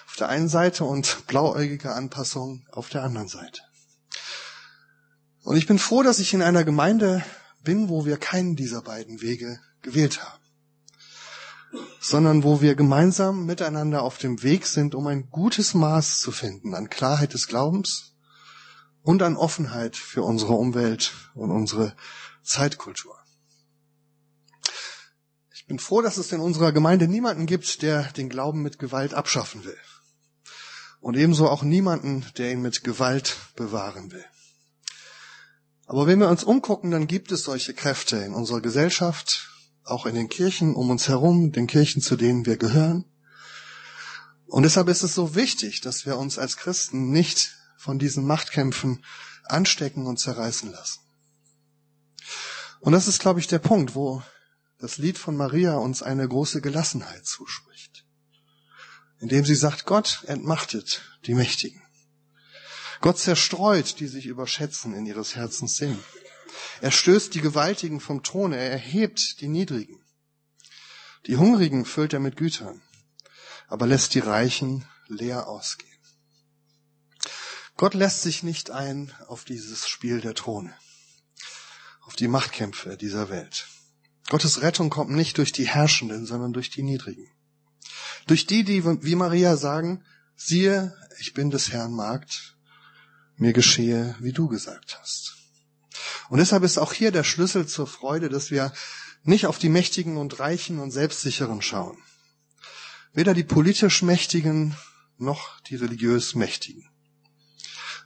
auf 0.07 0.15
der 0.17 0.29
einen 0.29 0.47
Seite 0.47 0.85
und 0.85 1.27
blauäugige 1.27 1.91
Anpassung 1.91 2.65
auf 2.71 2.87
der 2.87 3.03
anderen 3.03 3.27
Seite. 3.27 3.63
Und 5.43 5.57
ich 5.57 5.67
bin 5.67 5.77
froh, 5.77 6.03
dass 6.03 6.19
ich 6.19 6.33
in 6.33 6.41
einer 6.41 6.63
Gemeinde 6.63 7.21
bin, 7.65 7.89
wo 7.89 8.05
wir 8.05 8.15
keinen 8.15 8.55
dieser 8.55 8.81
beiden 8.81 9.21
Wege 9.21 9.59
gewählt 9.81 10.23
haben 10.23 10.44
sondern 11.99 12.43
wo 12.43 12.61
wir 12.61 12.75
gemeinsam 12.75 13.45
miteinander 13.45 14.03
auf 14.03 14.17
dem 14.17 14.43
Weg 14.43 14.67
sind, 14.67 14.95
um 14.95 15.07
ein 15.07 15.29
gutes 15.29 15.73
Maß 15.73 16.19
zu 16.19 16.31
finden 16.31 16.73
an 16.73 16.89
Klarheit 16.89 17.33
des 17.33 17.47
Glaubens 17.47 18.15
und 19.01 19.21
an 19.21 19.37
Offenheit 19.37 19.95
für 19.95 20.23
unsere 20.23 20.53
Umwelt 20.53 21.13
und 21.33 21.51
unsere 21.51 21.95
Zeitkultur. 22.43 23.17
Ich 25.53 25.65
bin 25.67 25.79
froh, 25.79 26.01
dass 26.01 26.17
es 26.17 26.31
in 26.31 26.41
unserer 26.41 26.71
Gemeinde 26.71 27.07
niemanden 27.07 27.47
gibt, 27.47 27.81
der 27.81 28.03
den 28.13 28.29
Glauben 28.29 28.61
mit 28.61 28.77
Gewalt 28.77 29.13
abschaffen 29.13 29.65
will. 29.65 29.77
Und 30.99 31.17
ebenso 31.17 31.49
auch 31.49 31.63
niemanden, 31.63 32.25
der 32.37 32.51
ihn 32.51 32.61
mit 32.61 32.83
Gewalt 32.83 33.35
bewahren 33.55 34.11
will. 34.11 34.25
Aber 35.87 36.07
wenn 36.07 36.19
wir 36.19 36.29
uns 36.29 36.43
umgucken, 36.43 36.91
dann 36.91 37.07
gibt 37.07 37.31
es 37.31 37.43
solche 37.43 37.73
Kräfte 37.73 38.17
in 38.17 38.33
unserer 38.33 38.61
Gesellschaft, 38.61 39.49
auch 39.85 40.05
in 40.05 40.15
den 40.15 40.29
Kirchen 40.29 40.75
um 40.75 40.89
uns 40.89 41.07
herum, 41.07 41.51
den 41.51 41.67
Kirchen, 41.67 42.01
zu 42.01 42.15
denen 42.15 42.45
wir 42.45 42.57
gehören. 42.57 43.05
Und 44.47 44.63
deshalb 44.63 44.89
ist 44.89 45.03
es 45.03 45.15
so 45.15 45.35
wichtig, 45.35 45.81
dass 45.81 46.05
wir 46.05 46.17
uns 46.17 46.37
als 46.37 46.57
Christen 46.57 47.11
nicht 47.11 47.55
von 47.77 47.99
diesen 47.99 48.25
Machtkämpfen 48.25 49.03
anstecken 49.43 50.07
und 50.07 50.19
zerreißen 50.19 50.71
lassen. 50.71 51.01
Und 52.79 52.93
das 52.93 53.07
ist, 53.07 53.19
glaube 53.19 53.39
ich, 53.39 53.47
der 53.47 53.59
Punkt, 53.59 53.95
wo 53.95 54.21
das 54.79 54.97
Lied 54.97 55.17
von 55.17 55.37
Maria 55.37 55.75
uns 55.77 56.03
eine 56.03 56.27
große 56.27 56.61
Gelassenheit 56.61 57.25
zuspricht. 57.25 58.05
Indem 59.19 59.45
sie 59.45 59.55
sagt, 59.55 59.85
Gott 59.85 60.23
entmachtet 60.27 61.01
die 61.25 61.33
Mächtigen. 61.33 61.81
Gott 63.01 63.17
zerstreut, 63.17 63.99
die 63.99 64.07
sich 64.07 64.25
überschätzen 64.25 64.93
in 64.93 65.05
ihres 65.05 65.35
Herzens 65.35 65.77
Sinn. 65.77 65.97
Er 66.81 66.91
stößt 66.91 67.33
die 67.33 67.41
Gewaltigen 67.41 67.99
vom 67.99 68.23
Throne, 68.23 68.57
er 68.57 68.71
erhebt 68.71 69.41
die 69.41 69.47
Niedrigen. 69.47 70.03
Die 71.25 71.37
Hungrigen 71.37 71.85
füllt 71.85 72.13
er 72.13 72.19
mit 72.19 72.37
Gütern, 72.37 72.81
aber 73.67 73.87
lässt 73.87 74.13
die 74.13 74.19
Reichen 74.19 74.85
leer 75.07 75.47
ausgehen. 75.47 75.91
Gott 77.77 77.93
lässt 77.93 78.21
sich 78.21 78.43
nicht 78.43 78.71
ein 78.71 79.11
auf 79.27 79.43
dieses 79.43 79.87
Spiel 79.87 80.21
der 80.21 80.35
Throne, 80.35 80.73
auf 82.01 82.15
die 82.15 82.27
Machtkämpfe 82.27 82.95
dieser 82.95 83.29
Welt. 83.29 83.67
Gottes 84.29 84.61
Rettung 84.61 84.89
kommt 84.89 85.11
nicht 85.11 85.37
durch 85.37 85.51
die 85.51 85.67
Herrschenden, 85.67 86.25
sondern 86.25 86.53
durch 86.53 86.69
die 86.69 86.83
Niedrigen. 86.83 87.27
Durch 88.27 88.47
die, 88.47 88.63
die 88.63 88.83
wie 89.03 89.15
Maria 89.15 89.57
sagen, 89.57 90.03
siehe, 90.35 90.95
ich 91.19 91.33
bin 91.33 91.51
des 91.51 91.71
Herrn 91.71 91.93
Magd, 91.93 92.55
mir 93.37 93.53
geschehe, 93.53 94.15
wie 94.19 94.31
du 94.31 94.47
gesagt 94.47 94.97
hast. 94.99 95.34
Und 96.29 96.39
deshalb 96.39 96.63
ist 96.63 96.77
auch 96.77 96.93
hier 96.93 97.11
der 97.11 97.23
Schlüssel 97.23 97.67
zur 97.67 97.87
Freude, 97.87 98.29
dass 98.29 98.51
wir 98.51 98.73
nicht 99.23 99.47
auf 99.47 99.57
die 99.57 99.69
Mächtigen 99.69 100.17
und 100.17 100.39
Reichen 100.39 100.79
und 100.79 100.91
Selbstsicheren 100.91 101.61
schauen. 101.61 101.97
Weder 103.13 103.33
die 103.33 103.43
politisch 103.43 104.01
Mächtigen 104.01 104.75
noch 105.17 105.59
die 105.61 105.75
religiös 105.75 106.35
Mächtigen, 106.35 106.89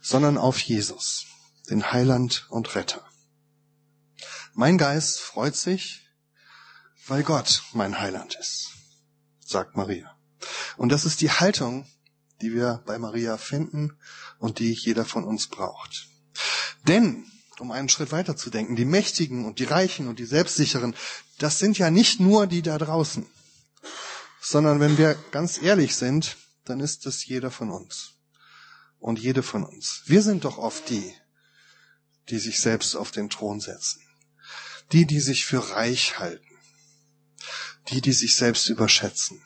sondern 0.02 0.38
auf 0.38 0.60
Jesus, 0.60 1.26
den 1.70 1.92
Heiland 1.92 2.48
und 2.50 2.76
Retter. 2.76 3.04
Mein 4.54 4.78
Geist 4.78 5.20
freut 5.20 5.56
sich, 5.56 6.08
weil 7.08 7.24
Gott 7.24 7.64
mein 7.74 8.00
Heiland 8.00 8.36
ist, 8.36 8.70
sagt 9.44 9.76
Maria. 9.76 10.16
Und 10.78 10.90
das 10.90 11.06
ist 11.06 11.22
die 11.22 11.32
Haltung, 11.32 11.88
die 12.42 12.54
wir 12.54 12.84
bei 12.86 12.98
Maria 12.98 13.38
finden 13.38 13.98
und 14.38 14.60
die 14.60 14.72
jeder 14.72 15.06
von 15.06 15.24
uns 15.24 15.48
braucht. 15.48 16.08
Denn 16.88 17.30
um 17.62 17.72
einen 17.72 17.90
Schritt 17.90 18.12
weiter 18.12 18.36
zu 18.36 18.50
denken. 18.50 18.76
Die 18.76 18.86
Mächtigen 18.86 19.46
und 19.46 19.60
die 19.60 19.66
Reichen 19.66 20.08
und 20.08 20.20
die 20.20 20.26
Selbstsicheren, 20.26 20.96
das 21.38 21.60
sind 21.60 21.78
ja 21.78 21.92
nicht 21.92 22.20
nur 22.20 22.48
die 22.48 22.62
da 22.62 22.78
draußen, 22.78 23.26
sondern 24.42 24.80
wenn 24.80 24.98
wir 24.98 25.16
ganz 25.32 25.62
ehrlich 25.62 25.96
sind, 25.96 26.38
dann 26.66 26.80
ist 26.80 27.06
es 27.06 27.26
jeder 27.26 27.52
von 27.52 27.72
uns 27.72 28.14
und 29.00 29.20
jede 29.20 29.44
von 29.44 29.64
uns. 29.64 30.04
Wir 30.06 30.22
sind 30.22 30.46
doch 30.46 30.58
oft 30.58 30.90
die, 30.90 31.14
die 32.30 32.40
sich 32.40 32.60
selbst 32.60 32.96
auf 32.96 33.12
den 33.12 33.30
Thron 33.30 33.60
setzen, 33.60 34.02
die, 34.92 35.06
die 35.06 35.20
sich 35.20 35.46
für 35.46 35.72
reich 35.72 36.20
halten, 36.20 36.46
die, 37.90 38.02
die 38.02 38.14
sich 38.14 38.36
selbst 38.36 38.70
überschätzen. 38.70 39.42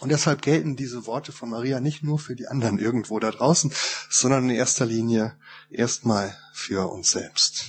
Und 0.00 0.10
deshalb 0.10 0.42
gelten 0.42 0.76
diese 0.76 1.06
Worte 1.06 1.32
von 1.32 1.50
Maria 1.50 1.80
nicht 1.80 2.02
nur 2.02 2.18
für 2.18 2.34
die 2.34 2.46
anderen 2.46 2.78
irgendwo 2.78 3.18
da 3.20 3.30
draußen, 3.30 3.72
sondern 4.10 4.50
in 4.50 4.56
erster 4.56 4.86
Linie 4.86 5.36
erstmal 5.70 6.36
für 6.52 6.90
uns 6.90 7.10
selbst. 7.10 7.66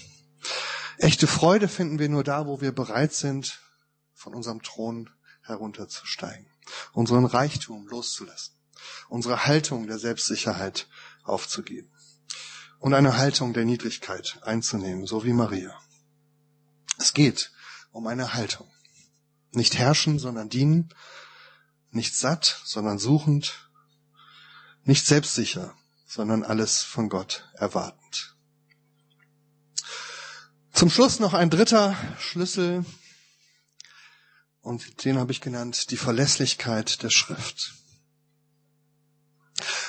Echte 0.98 1.28
Freude 1.28 1.68
finden 1.68 2.00
wir 2.00 2.10
nur 2.10 2.24
da, 2.24 2.48
wo 2.48 2.62
wir 2.62 2.72
bereit 2.72 3.14
sind, 3.14 3.60
von 4.14 4.34
unserem 4.34 4.62
Thron 4.62 5.10
herunterzusteigen, 5.42 6.48
unseren 6.94 7.26
Reichtum 7.26 7.88
loszulassen, 7.88 8.56
unsere 9.10 9.46
Haltung 9.46 9.88
der 9.88 10.00
Selbstsicherheit 10.00 10.88
aufzugeben 11.24 11.92
und 12.80 12.94
eine 12.94 13.18
Haltung 13.18 13.54
der 13.54 13.66
Niedrigkeit 13.66 14.40
einzunehmen, 14.44 15.06
so 15.06 15.24
wie 15.24 15.34
Maria. 15.34 15.78
Es 16.98 17.14
geht 17.14 17.52
um 17.92 18.08
eine 18.08 18.34
Haltung. 18.34 18.72
Nicht 19.52 19.78
herrschen, 19.78 20.20
sondern 20.20 20.50
dienen, 20.50 20.94
nicht 21.92 22.16
satt, 22.16 22.62
sondern 22.66 23.00
suchend, 23.00 23.70
nicht 24.84 25.06
selbstsicher, 25.06 25.76
sondern 26.16 26.44
alles 26.44 26.82
von 26.82 27.10
Gott 27.10 27.44
erwartend. 27.56 28.36
Zum 30.72 30.90
Schluss 30.90 31.20
noch 31.20 31.34
ein 31.34 31.50
dritter 31.50 31.96
Schlüssel, 32.20 32.86
und 34.62 35.04
den 35.04 35.18
habe 35.20 35.34
ich 35.34 35.42
genannt, 35.42 35.92
die 35.92 35.98
Verlässlichkeit 35.98 37.04
der 37.04 37.10
Schrift. 37.10 37.74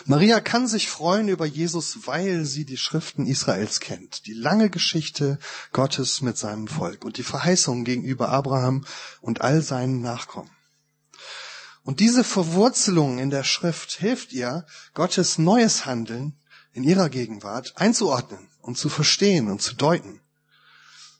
Maria 0.04 0.40
kann 0.40 0.66
sich 0.66 0.88
freuen 0.88 1.28
über 1.28 1.46
Jesus, 1.46 2.06
weil 2.06 2.44
sie 2.44 2.64
die 2.64 2.76
Schriften 2.76 3.26
Israels 3.26 3.78
kennt, 3.78 4.26
die 4.26 4.34
lange 4.34 4.68
Geschichte 4.68 5.38
Gottes 5.72 6.22
mit 6.22 6.36
seinem 6.36 6.66
Volk 6.66 7.04
und 7.04 7.18
die 7.18 7.22
Verheißungen 7.22 7.84
gegenüber 7.84 8.30
Abraham 8.30 8.84
und 9.20 9.42
all 9.42 9.62
seinen 9.62 10.02
Nachkommen. 10.02 10.55
Und 11.86 12.00
diese 12.00 12.24
Verwurzelung 12.24 13.20
in 13.20 13.30
der 13.30 13.44
Schrift 13.44 13.92
hilft 13.92 14.32
ihr, 14.32 14.66
Gottes 14.92 15.38
neues 15.38 15.86
Handeln 15.86 16.36
in 16.72 16.82
ihrer 16.82 17.08
Gegenwart 17.08 17.74
einzuordnen 17.76 18.48
und 18.60 18.76
zu 18.76 18.88
verstehen 18.88 19.48
und 19.48 19.62
zu 19.62 19.76
deuten. 19.76 20.20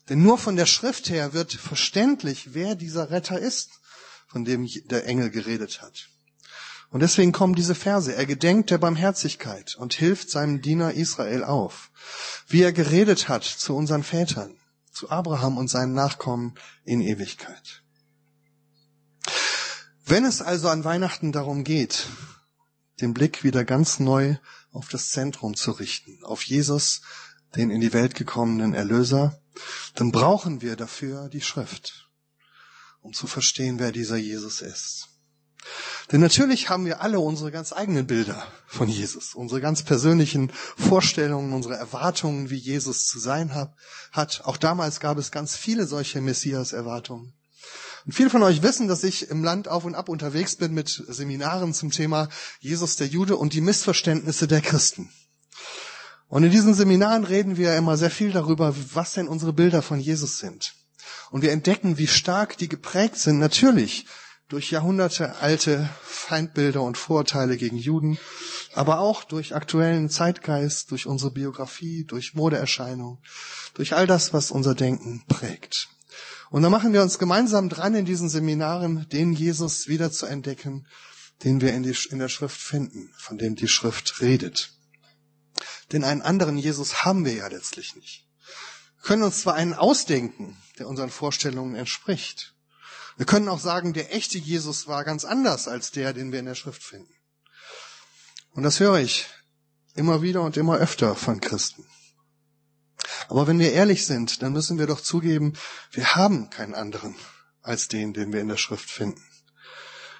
Denn 0.09 0.24
nur 0.24 0.38
von 0.38 0.57
der 0.57 0.66
Schrift 0.66 1.09
her 1.09 1.33
wird 1.33 1.52
verständlich, 1.52 2.52
wer 2.52 2.74
dieser 2.74 3.12
Retter 3.12 3.38
ist, 3.38 3.79
von 4.26 4.44
dem 4.44 4.68
der 4.87 5.07
Engel 5.07 5.31
geredet 5.31 5.83
hat. 5.83 6.09
Und 6.90 6.98
deswegen 6.98 7.31
kommen 7.31 7.55
diese 7.55 7.76
Verse. 7.76 8.12
Er 8.12 8.26
gedenkt 8.26 8.70
der 8.70 8.79
Barmherzigkeit 8.79 9.76
und 9.76 9.94
hilft 9.94 10.31
seinem 10.31 10.62
Diener 10.62 10.94
Israel 10.94 11.44
auf, 11.44 11.92
wie 12.48 12.62
er 12.62 12.72
geredet 12.72 13.29
hat 13.29 13.44
zu 13.44 13.76
unseren 13.76 14.02
Vätern, 14.02 14.57
zu 14.90 15.11
Abraham 15.11 15.59
und 15.59 15.70
seinen 15.70 15.94
Nachkommen 15.94 16.57
in 16.85 17.00
Ewigkeit. 17.00 17.85
Wenn 20.08 20.24
es 20.24 20.40
also 20.40 20.68
an 20.68 20.84
Weihnachten 20.84 21.32
darum 21.32 21.64
geht, 21.64 22.06
den 23.00 23.12
Blick 23.12 23.42
wieder 23.42 23.64
ganz 23.64 23.98
neu 23.98 24.36
auf 24.70 24.88
das 24.88 25.10
Zentrum 25.10 25.56
zu 25.56 25.72
richten, 25.72 26.22
auf 26.22 26.44
Jesus, 26.44 27.02
den 27.56 27.70
in 27.70 27.80
die 27.80 27.92
Welt 27.92 28.14
gekommenen 28.14 28.72
Erlöser, 28.72 29.42
dann 29.96 30.12
brauchen 30.12 30.62
wir 30.62 30.76
dafür 30.76 31.28
die 31.28 31.40
Schrift, 31.40 32.08
um 33.00 33.14
zu 33.14 33.26
verstehen, 33.26 33.80
wer 33.80 33.90
dieser 33.90 34.16
Jesus 34.16 34.60
ist. 34.60 35.08
Denn 36.12 36.20
natürlich 36.20 36.70
haben 36.70 36.84
wir 36.84 37.00
alle 37.00 37.18
unsere 37.18 37.50
ganz 37.50 37.72
eigenen 37.72 38.06
Bilder 38.06 38.46
von 38.68 38.88
Jesus, 38.88 39.34
unsere 39.34 39.60
ganz 39.60 39.82
persönlichen 39.82 40.52
Vorstellungen, 40.76 41.52
unsere 41.52 41.74
Erwartungen, 41.74 42.48
wie 42.48 42.58
Jesus 42.58 43.08
zu 43.08 43.18
sein 43.18 43.56
hat. 43.56 44.42
Auch 44.44 44.56
damals 44.56 45.00
gab 45.00 45.18
es 45.18 45.32
ganz 45.32 45.56
viele 45.56 45.84
solche 45.84 46.20
Messias-Erwartungen. 46.20 47.36
Und 48.06 48.12
viele 48.12 48.30
von 48.30 48.44
euch 48.44 48.62
wissen, 48.62 48.86
dass 48.86 49.02
ich 49.02 49.30
im 49.30 49.42
Land 49.42 49.66
auf 49.66 49.84
und 49.84 49.96
ab 49.96 50.08
unterwegs 50.08 50.54
bin 50.54 50.72
mit 50.72 50.88
Seminaren 50.88 51.74
zum 51.74 51.90
Thema 51.90 52.28
Jesus 52.60 52.94
der 52.94 53.08
Jude 53.08 53.36
und 53.36 53.52
die 53.52 53.60
Missverständnisse 53.60 54.46
der 54.46 54.60
Christen. 54.60 55.10
Und 56.28 56.44
in 56.44 56.52
diesen 56.52 56.74
Seminaren 56.74 57.24
reden 57.24 57.56
wir 57.56 57.76
immer 57.76 57.96
sehr 57.96 58.10
viel 58.10 58.30
darüber, 58.30 58.74
was 58.94 59.14
denn 59.14 59.26
unsere 59.26 59.52
Bilder 59.52 59.82
von 59.82 59.98
Jesus 59.98 60.38
sind. 60.38 60.74
Und 61.30 61.42
wir 61.42 61.50
entdecken, 61.50 61.98
wie 61.98 62.06
stark 62.06 62.56
die 62.56 62.68
geprägt 62.68 63.18
sind, 63.18 63.40
natürlich 63.40 64.06
durch 64.48 64.70
Jahrhunderte 64.70 65.40
alte 65.40 65.88
Feindbilder 66.04 66.82
und 66.82 66.96
Vorurteile 66.96 67.56
gegen 67.56 67.76
Juden, 67.76 68.18
aber 68.74 69.00
auch 69.00 69.24
durch 69.24 69.56
aktuellen 69.56 70.10
Zeitgeist, 70.10 70.92
durch 70.92 71.08
unsere 71.08 71.32
Biografie, 71.32 72.04
durch 72.04 72.34
Modeerscheinungen, 72.34 73.18
durch 73.74 73.94
all 73.94 74.06
das, 74.06 74.32
was 74.32 74.52
unser 74.52 74.76
Denken 74.76 75.24
prägt. 75.26 75.88
Und 76.50 76.62
da 76.62 76.70
machen 76.70 76.92
wir 76.92 77.02
uns 77.02 77.18
gemeinsam 77.18 77.68
dran, 77.68 77.94
in 77.94 78.04
diesen 78.04 78.28
Seminaren 78.28 79.09
den 79.09 79.32
Jesus 79.32 79.88
wieder 79.88 80.12
zu 80.12 80.26
entdecken, 80.26 80.87
den 81.44 81.61
wir 81.61 81.72
in, 81.72 81.82
die, 81.82 81.96
in 82.11 82.18
der 82.18 82.28
Schrift 82.28 82.61
finden, 82.61 83.12
von 83.16 83.38
dem 83.38 83.56
die 83.56 83.68
Schrift 83.68 84.20
redet. 84.20 84.72
Denn 85.92 86.04
einen 86.04 86.22
anderen 86.22 86.56
Jesus 86.56 87.04
haben 87.04 87.24
wir 87.24 87.35
ja 87.35 87.46
letztlich 87.48 87.94
nicht. 87.96 88.26
Wir 88.96 89.02
können 89.02 89.22
uns 89.22 89.42
zwar 89.42 89.54
einen 89.54 89.74
ausdenken, 89.74 90.56
der 90.78 90.88
unseren 90.88 91.11
Vorstellungen 91.11 91.74
entspricht. 91.74 92.54
Wir 93.16 93.26
können 93.26 93.48
auch 93.48 93.61
sagen, 93.61 93.92
der 93.92 94.14
echte 94.14 94.38
Jesus 94.38 94.87
war 94.88 95.04
ganz 95.04 95.24
anders 95.24 95.68
als 95.68 95.90
der, 95.90 96.12
den 96.12 96.32
wir 96.32 96.40
in 96.40 96.46
der 96.46 96.54
Schrift 96.54 96.82
finden. 96.82 97.12
Und 98.50 98.62
das 98.62 98.80
höre 98.80 98.98
ich 98.98 99.26
immer 99.94 100.22
wieder 100.22 100.42
und 100.42 100.56
immer 100.56 100.76
öfter 100.76 101.14
von 101.14 101.40
Christen. 101.40 101.87
Aber 103.28 103.46
wenn 103.46 103.58
wir 103.58 103.72
ehrlich 103.72 104.06
sind, 104.06 104.42
dann 104.42 104.52
müssen 104.52 104.78
wir 104.78 104.86
doch 104.86 105.00
zugeben, 105.00 105.54
wir 105.92 106.14
haben 106.14 106.50
keinen 106.50 106.74
anderen 106.74 107.14
als 107.62 107.88
den, 107.88 108.12
den 108.12 108.32
wir 108.32 108.40
in 108.40 108.48
der 108.48 108.56
Schrift 108.56 108.90
finden. 108.90 109.22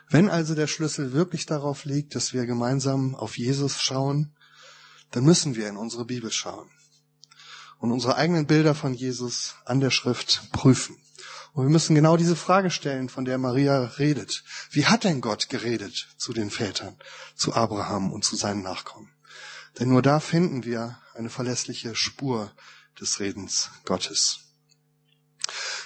Wenn 0.09 0.29
also 0.29 0.55
der 0.55 0.66
Schlüssel 0.66 1.12
wirklich 1.12 1.47
darauf 1.47 1.85
liegt, 1.85 2.14
dass 2.14 2.33
wir 2.33 2.47
gemeinsam 2.47 3.14
auf 3.14 3.38
Jesus 3.38 3.81
schauen, 3.81 4.37
dann 5.11 5.25
müssen 5.25 5.57
wir 5.57 5.69
in 5.69 5.77
unsere 5.77 6.05
Bibel 6.05 6.31
schauen 6.31 6.69
und 7.79 7.92
unsere 7.92 8.16
eigenen 8.16 8.47
Bilder 8.47 8.75
von 8.75 8.95
Jesus 8.95 9.55
an 9.64 9.81
der 9.81 9.90
Schrift 9.90 10.51
prüfen. 10.53 10.97
Und 11.53 11.64
wir 11.64 11.71
müssen 11.71 11.95
genau 11.95 12.16
diese 12.16 12.37
Frage 12.37 12.71
stellen, 12.71 13.09
von 13.09 13.25
der 13.25 13.38
Maria 13.38 13.85
redet. 13.99 14.45
Wie 14.71 14.87
hat 14.87 15.05
denn 15.05 15.21
Gott 15.21 15.49
geredet 15.49 16.09
zu 16.19 16.33
den 16.33 16.51
Vätern, 16.51 16.97
zu 17.35 17.55
Abraham 17.55 18.12
und 18.12 18.25
zu 18.25 18.37
seinen 18.37 18.62
Nachkommen? 18.62 19.11
Denn 19.79 19.88
nur 19.88 20.03
da 20.03 20.21
finden 20.21 20.64
wir 20.64 20.99
eine 21.14 21.31
verlässliche 21.31 21.95
Spur 21.95 22.53
des 23.01 23.21
Redens 23.21 23.71
Gottes. 23.85 24.41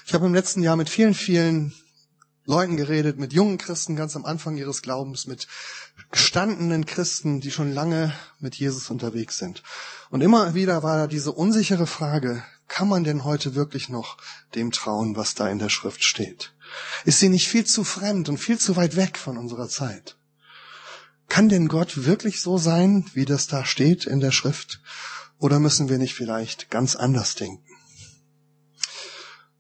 Ich 0.07 0.15
habe 0.15 0.27
im 0.27 0.35
letzten 0.35 0.63
Jahr 0.63 0.77
mit 0.77 0.89
vielen, 0.89 1.15
vielen 1.15 1.75
Leuten 2.47 2.77
geredet, 2.77 3.19
mit 3.19 3.33
jungen 3.33 3.59
Christen 3.59 3.97
ganz 3.97 4.17
am 4.17 4.25
Anfang 4.25 4.57
ihres 4.57 4.83
Glaubens, 4.83 5.27
mit 5.27 5.47
gestandenen 6.11 6.87
Christen, 6.87 7.41
die 7.41 7.51
schon 7.51 7.73
lange 7.73 8.13
mit 8.39 8.57
Jesus 8.57 8.91
unterwegs 8.91 9.39
sind. 9.39 9.63
Und 10.11 10.21
immer 10.23 10.55
wieder 10.55 10.83
war 10.83 10.97
da 10.97 11.07
diese 11.07 11.33
unsichere 11.33 11.87
Frage, 11.87 12.43
kann 12.67 12.89
man 12.89 13.05
denn 13.05 13.25
heute 13.25 13.55
wirklich 13.55 13.89
noch 13.89 14.17
dem 14.55 14.71
trauen, 14.73 15.17
was 15.17 15.35
da 15.35 15.49
in 15.49 15.59
der 15.59 15.69
Schrift 15.69 16.03
steht? 16.03 16.53
Ist 17.05 17.21
sie 17.21 17.29
nicht 17.29 17.49
viel 17.49 17.67
zu 17.67 17.85
fremd 17.85 18.29
und 18.29 18.39
viel 18.39 18.59
zu 18.59 18.77
weit 18.77 18.97
weg 18.97 19.19
von 19.19 19.37
unserer 19.37 19.69
Zeit? 19.69 20.17
Kann 21.29 21.49
denn 21.49 21.69
Gott 21.69 22.05
wirklich 22.05 22.41
so 22.41 22.59
sein, 22.59 23.09
wie 23.15 23.25
das 23.25 23.47
da 23.47 23.65
steht 23.65 24.07
in 24.07 24.19
der 24.19 24.33
Schrift? 24.33 24.81
Oder 25.41 25.59
müssen 25.59 25.89
wir 25.89 25.97
nicht 25.97 26.15
vielleicht 26.15 26.71
ganz 26.71 26.97
anders 26.97 27.35
denken? 27.35 27.65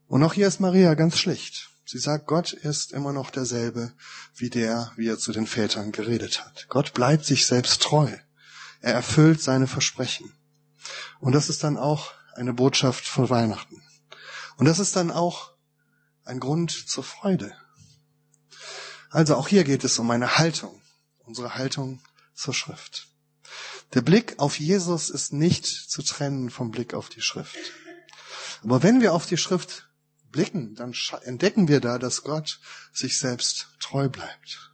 Und 0.06 0.22
auch 0.22 0.34
hier 0.34 0.46
ist 0.46 0.60
Maria 0.60 0.92
ganz 0.92 1.18
schlicht. 1.18 1.70
Sie 1.86 1.98
sagt, 1.98 2.26
Gott 2.26 2.52
ist 2.52 2.92
immer 2.92 3.14
noch 3.14 3.30
derselbe 3.30 3.94
wie 4.34 4.50
der, 4.50 4.92
wie 4.96 5.08
er 5.08 5.18
zu 5.18 5.32
den 5.32 5.46
Vätern 5.46 5.90
geredet 5.90 6.44
hat. 6.44 6.66
Gott 6.68 6.92
bleibt 6.92 7.24
sich 7.24 7.46
selbst 7.46 7.80
treu. 7.80 8.14
Er 8.82 8.92
erfüllt 8.92 9.40
seine 9.40 9.66
Versprechen. 9.66 10.30
Und 11.18 11.32
das 11.32 11.48
ist 11.48 11.64
dann 11.64 11.78
auch 11.78 12.12
eine 12.34 12.52
Botschaft 12.52 13.06
von 13.06 13.30
Weihnachten. 13.30 13.82
Und 14.58 14.66
das 14.66 14.80
ist 14.80 14.96
dann 14.96 15.10
auch 15.10 15.54
ein 16.24 16.40
Grund 16.40 16.70
zur 16.70 17.04
Freude. 17.04 17.56
Also 19.08 19.34
auch 19.34 19.48
hier 19.48 19.64
geht 19.64 19.82
es 19.82 19.98
um 19.98 20.10
eine 20.10 20.36
Haltung, 20.36 20.82
unsere 21.24 21.54
Haltung 21.54 22.02
zur 22.34 22.52
Schrift. 22.52 23.09
Der 23.94 24.02
Blick 24.02 24.38
auf 24.38 24.60
Jesus 24.60 25.10
ist 25.10 25.32
nicht 25.32 25.66
zu 25.66 26.02
trennen 26.02 26.50
vom 26.50 26.70
Blick 26.70 26.94
auf 26.94 27.08
die 27.08 27.22
Schrift. 27.22 27.58
Aber 28.62 28.82
wenn 28.82 29.00
wir 29.00 29.14
auf 29.14 29.26
die 29.26 29.36
Schrift 29.36 29.88
blicken, 30.30 30.74
dann 30.76 30.94
entdecken 31.22 31.66
wir 31.66 31.80
da, 31.80 31.98
dass 31.98 32.22
Gott 32.22 32.60
sich 32.92 33.18
selbst 33.18 33.68
treu 33.80 34.08
bleibt, 34.08 34.72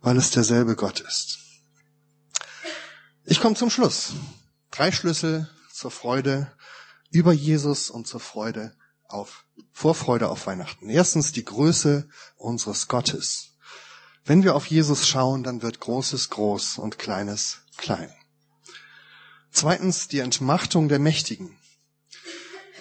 weil 0.00 0.16
es 0.16 0.30
derselbe 0.30 0.74
Gott 0.74 1.00
ist. 1.00 1.38
Ich 3.24 3.40
komme 3.40 3.56
zum 3.56 3.68
Schluss. 3.68 4.12
Drei 4.70 4.90
Schlüssel 4.90 5.50
zur 5.72 5.90
Freude 5.90 6.50
über 7.10 7.32
Jesus 7.32 7.90
und 7.90 8.06
zur 8.06 8.20
Freude 8.20 8.74
auf, 9.04 9.44
Vorfreude 9.72 10.28
auf 10.28 10.46
Weihnachten. 10.46 10.88
Erstens 10.88 11.32
die 11.32 11.44
Größe 11.44 12.08
unseres 12.36 12.88
Gottes. 12.88 13.50
Wenn 14.24 14.44
wir 14.44 14.54
auf 14.54 14.66
Jesus 14.66 15.08
schauen, 15.08 15.42
dann 15.42 15.62
wird 15.62 15.80
Großes 15.80 16.30
groß 16.30 16.78
und 16.78 16.98
Kleines 16.98 17.58
klein. 17.76 18.12
Zweitens 19.52 20.08
die 20.08 20.20
Entmachtung 20.20 20.88
der 20.88 20.98
Mächtigen. 20.98 21.56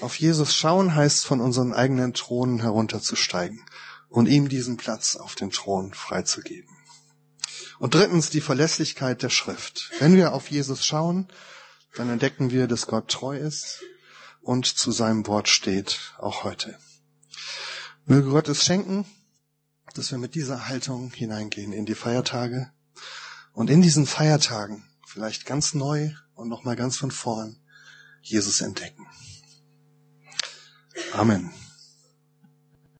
Auf 0.01 0.19
Jesus 0.19 0.55
schauen 0.55 0.95
heißt 0.95 1.25
von 1.25 1.41
unseren 1.41 1.73
eigenen 1.73 2.13
Thronen 2.13 2.62
herunterzusteigen 2.62 3.65
und 4.08 4.27
ihm 4.27 4.49
diesen 4.49 4.77
Platz 4.77 5.15
auf 5.15 5.36
dem 5.36 5.51
Thron 5.51 5.93
freizugeben. 5.93 6.75
Und 7.79 7.95
drittens 7.95 8.29
die 8.29 8.41
Verlässlichkeit 8.41 9.23
der 9.23 9.29
Schrift. 9.29 9.91
Wenn 9.99 10.15
wir 10.15 10.34
auf 10.34 10.51
Jesus 10.51 10.86
schauen, 10.86 11.27
dann 11.95 12.10
entdecken 12.10 12.51
wir, 12.51 12.67
dass 12.67 12.88
Gott 12.88 13.10
treu 13.10 13.38
ist 13.38 13.82
und 14.41 14.65
zu 14.65 14.91
seinem 14.91 15.27
Wort 15.27 15.49
steht, 15.49 16.13
auch 16.17 16.43
heute. 16.43 16.77
Möge 18.05 18.29
Gott 18.29 18.47
es 18.47 18.63
schenken, 18.63 19.05
dass 19.93 20.12
wir 20.12 20.17
mit 20.17 20.36
dieser 20.36 20.67
Haltung 20.67 21.12
hineingehen 21.12 21.73
in 21.73 21.86
die 21.86 21.95
Feiertage 21.95 22.71
und 23.53 23.69
in 23.69 23.82
diesen 23.82 24.05
Feiertagen 24.05 24.84
vielleicht 25.05 25.45
ganz 25.45 25.73
neu 25.73 26.12
und 26.39 26.47
nochmal 26.47 26.75
ganz 26.75 26.97
von 26.97 27.12
vorn 27.12 27.58
Jesus 28.21 28.62
entdecken. 28.62 29.06
Amen. 31.13 31.52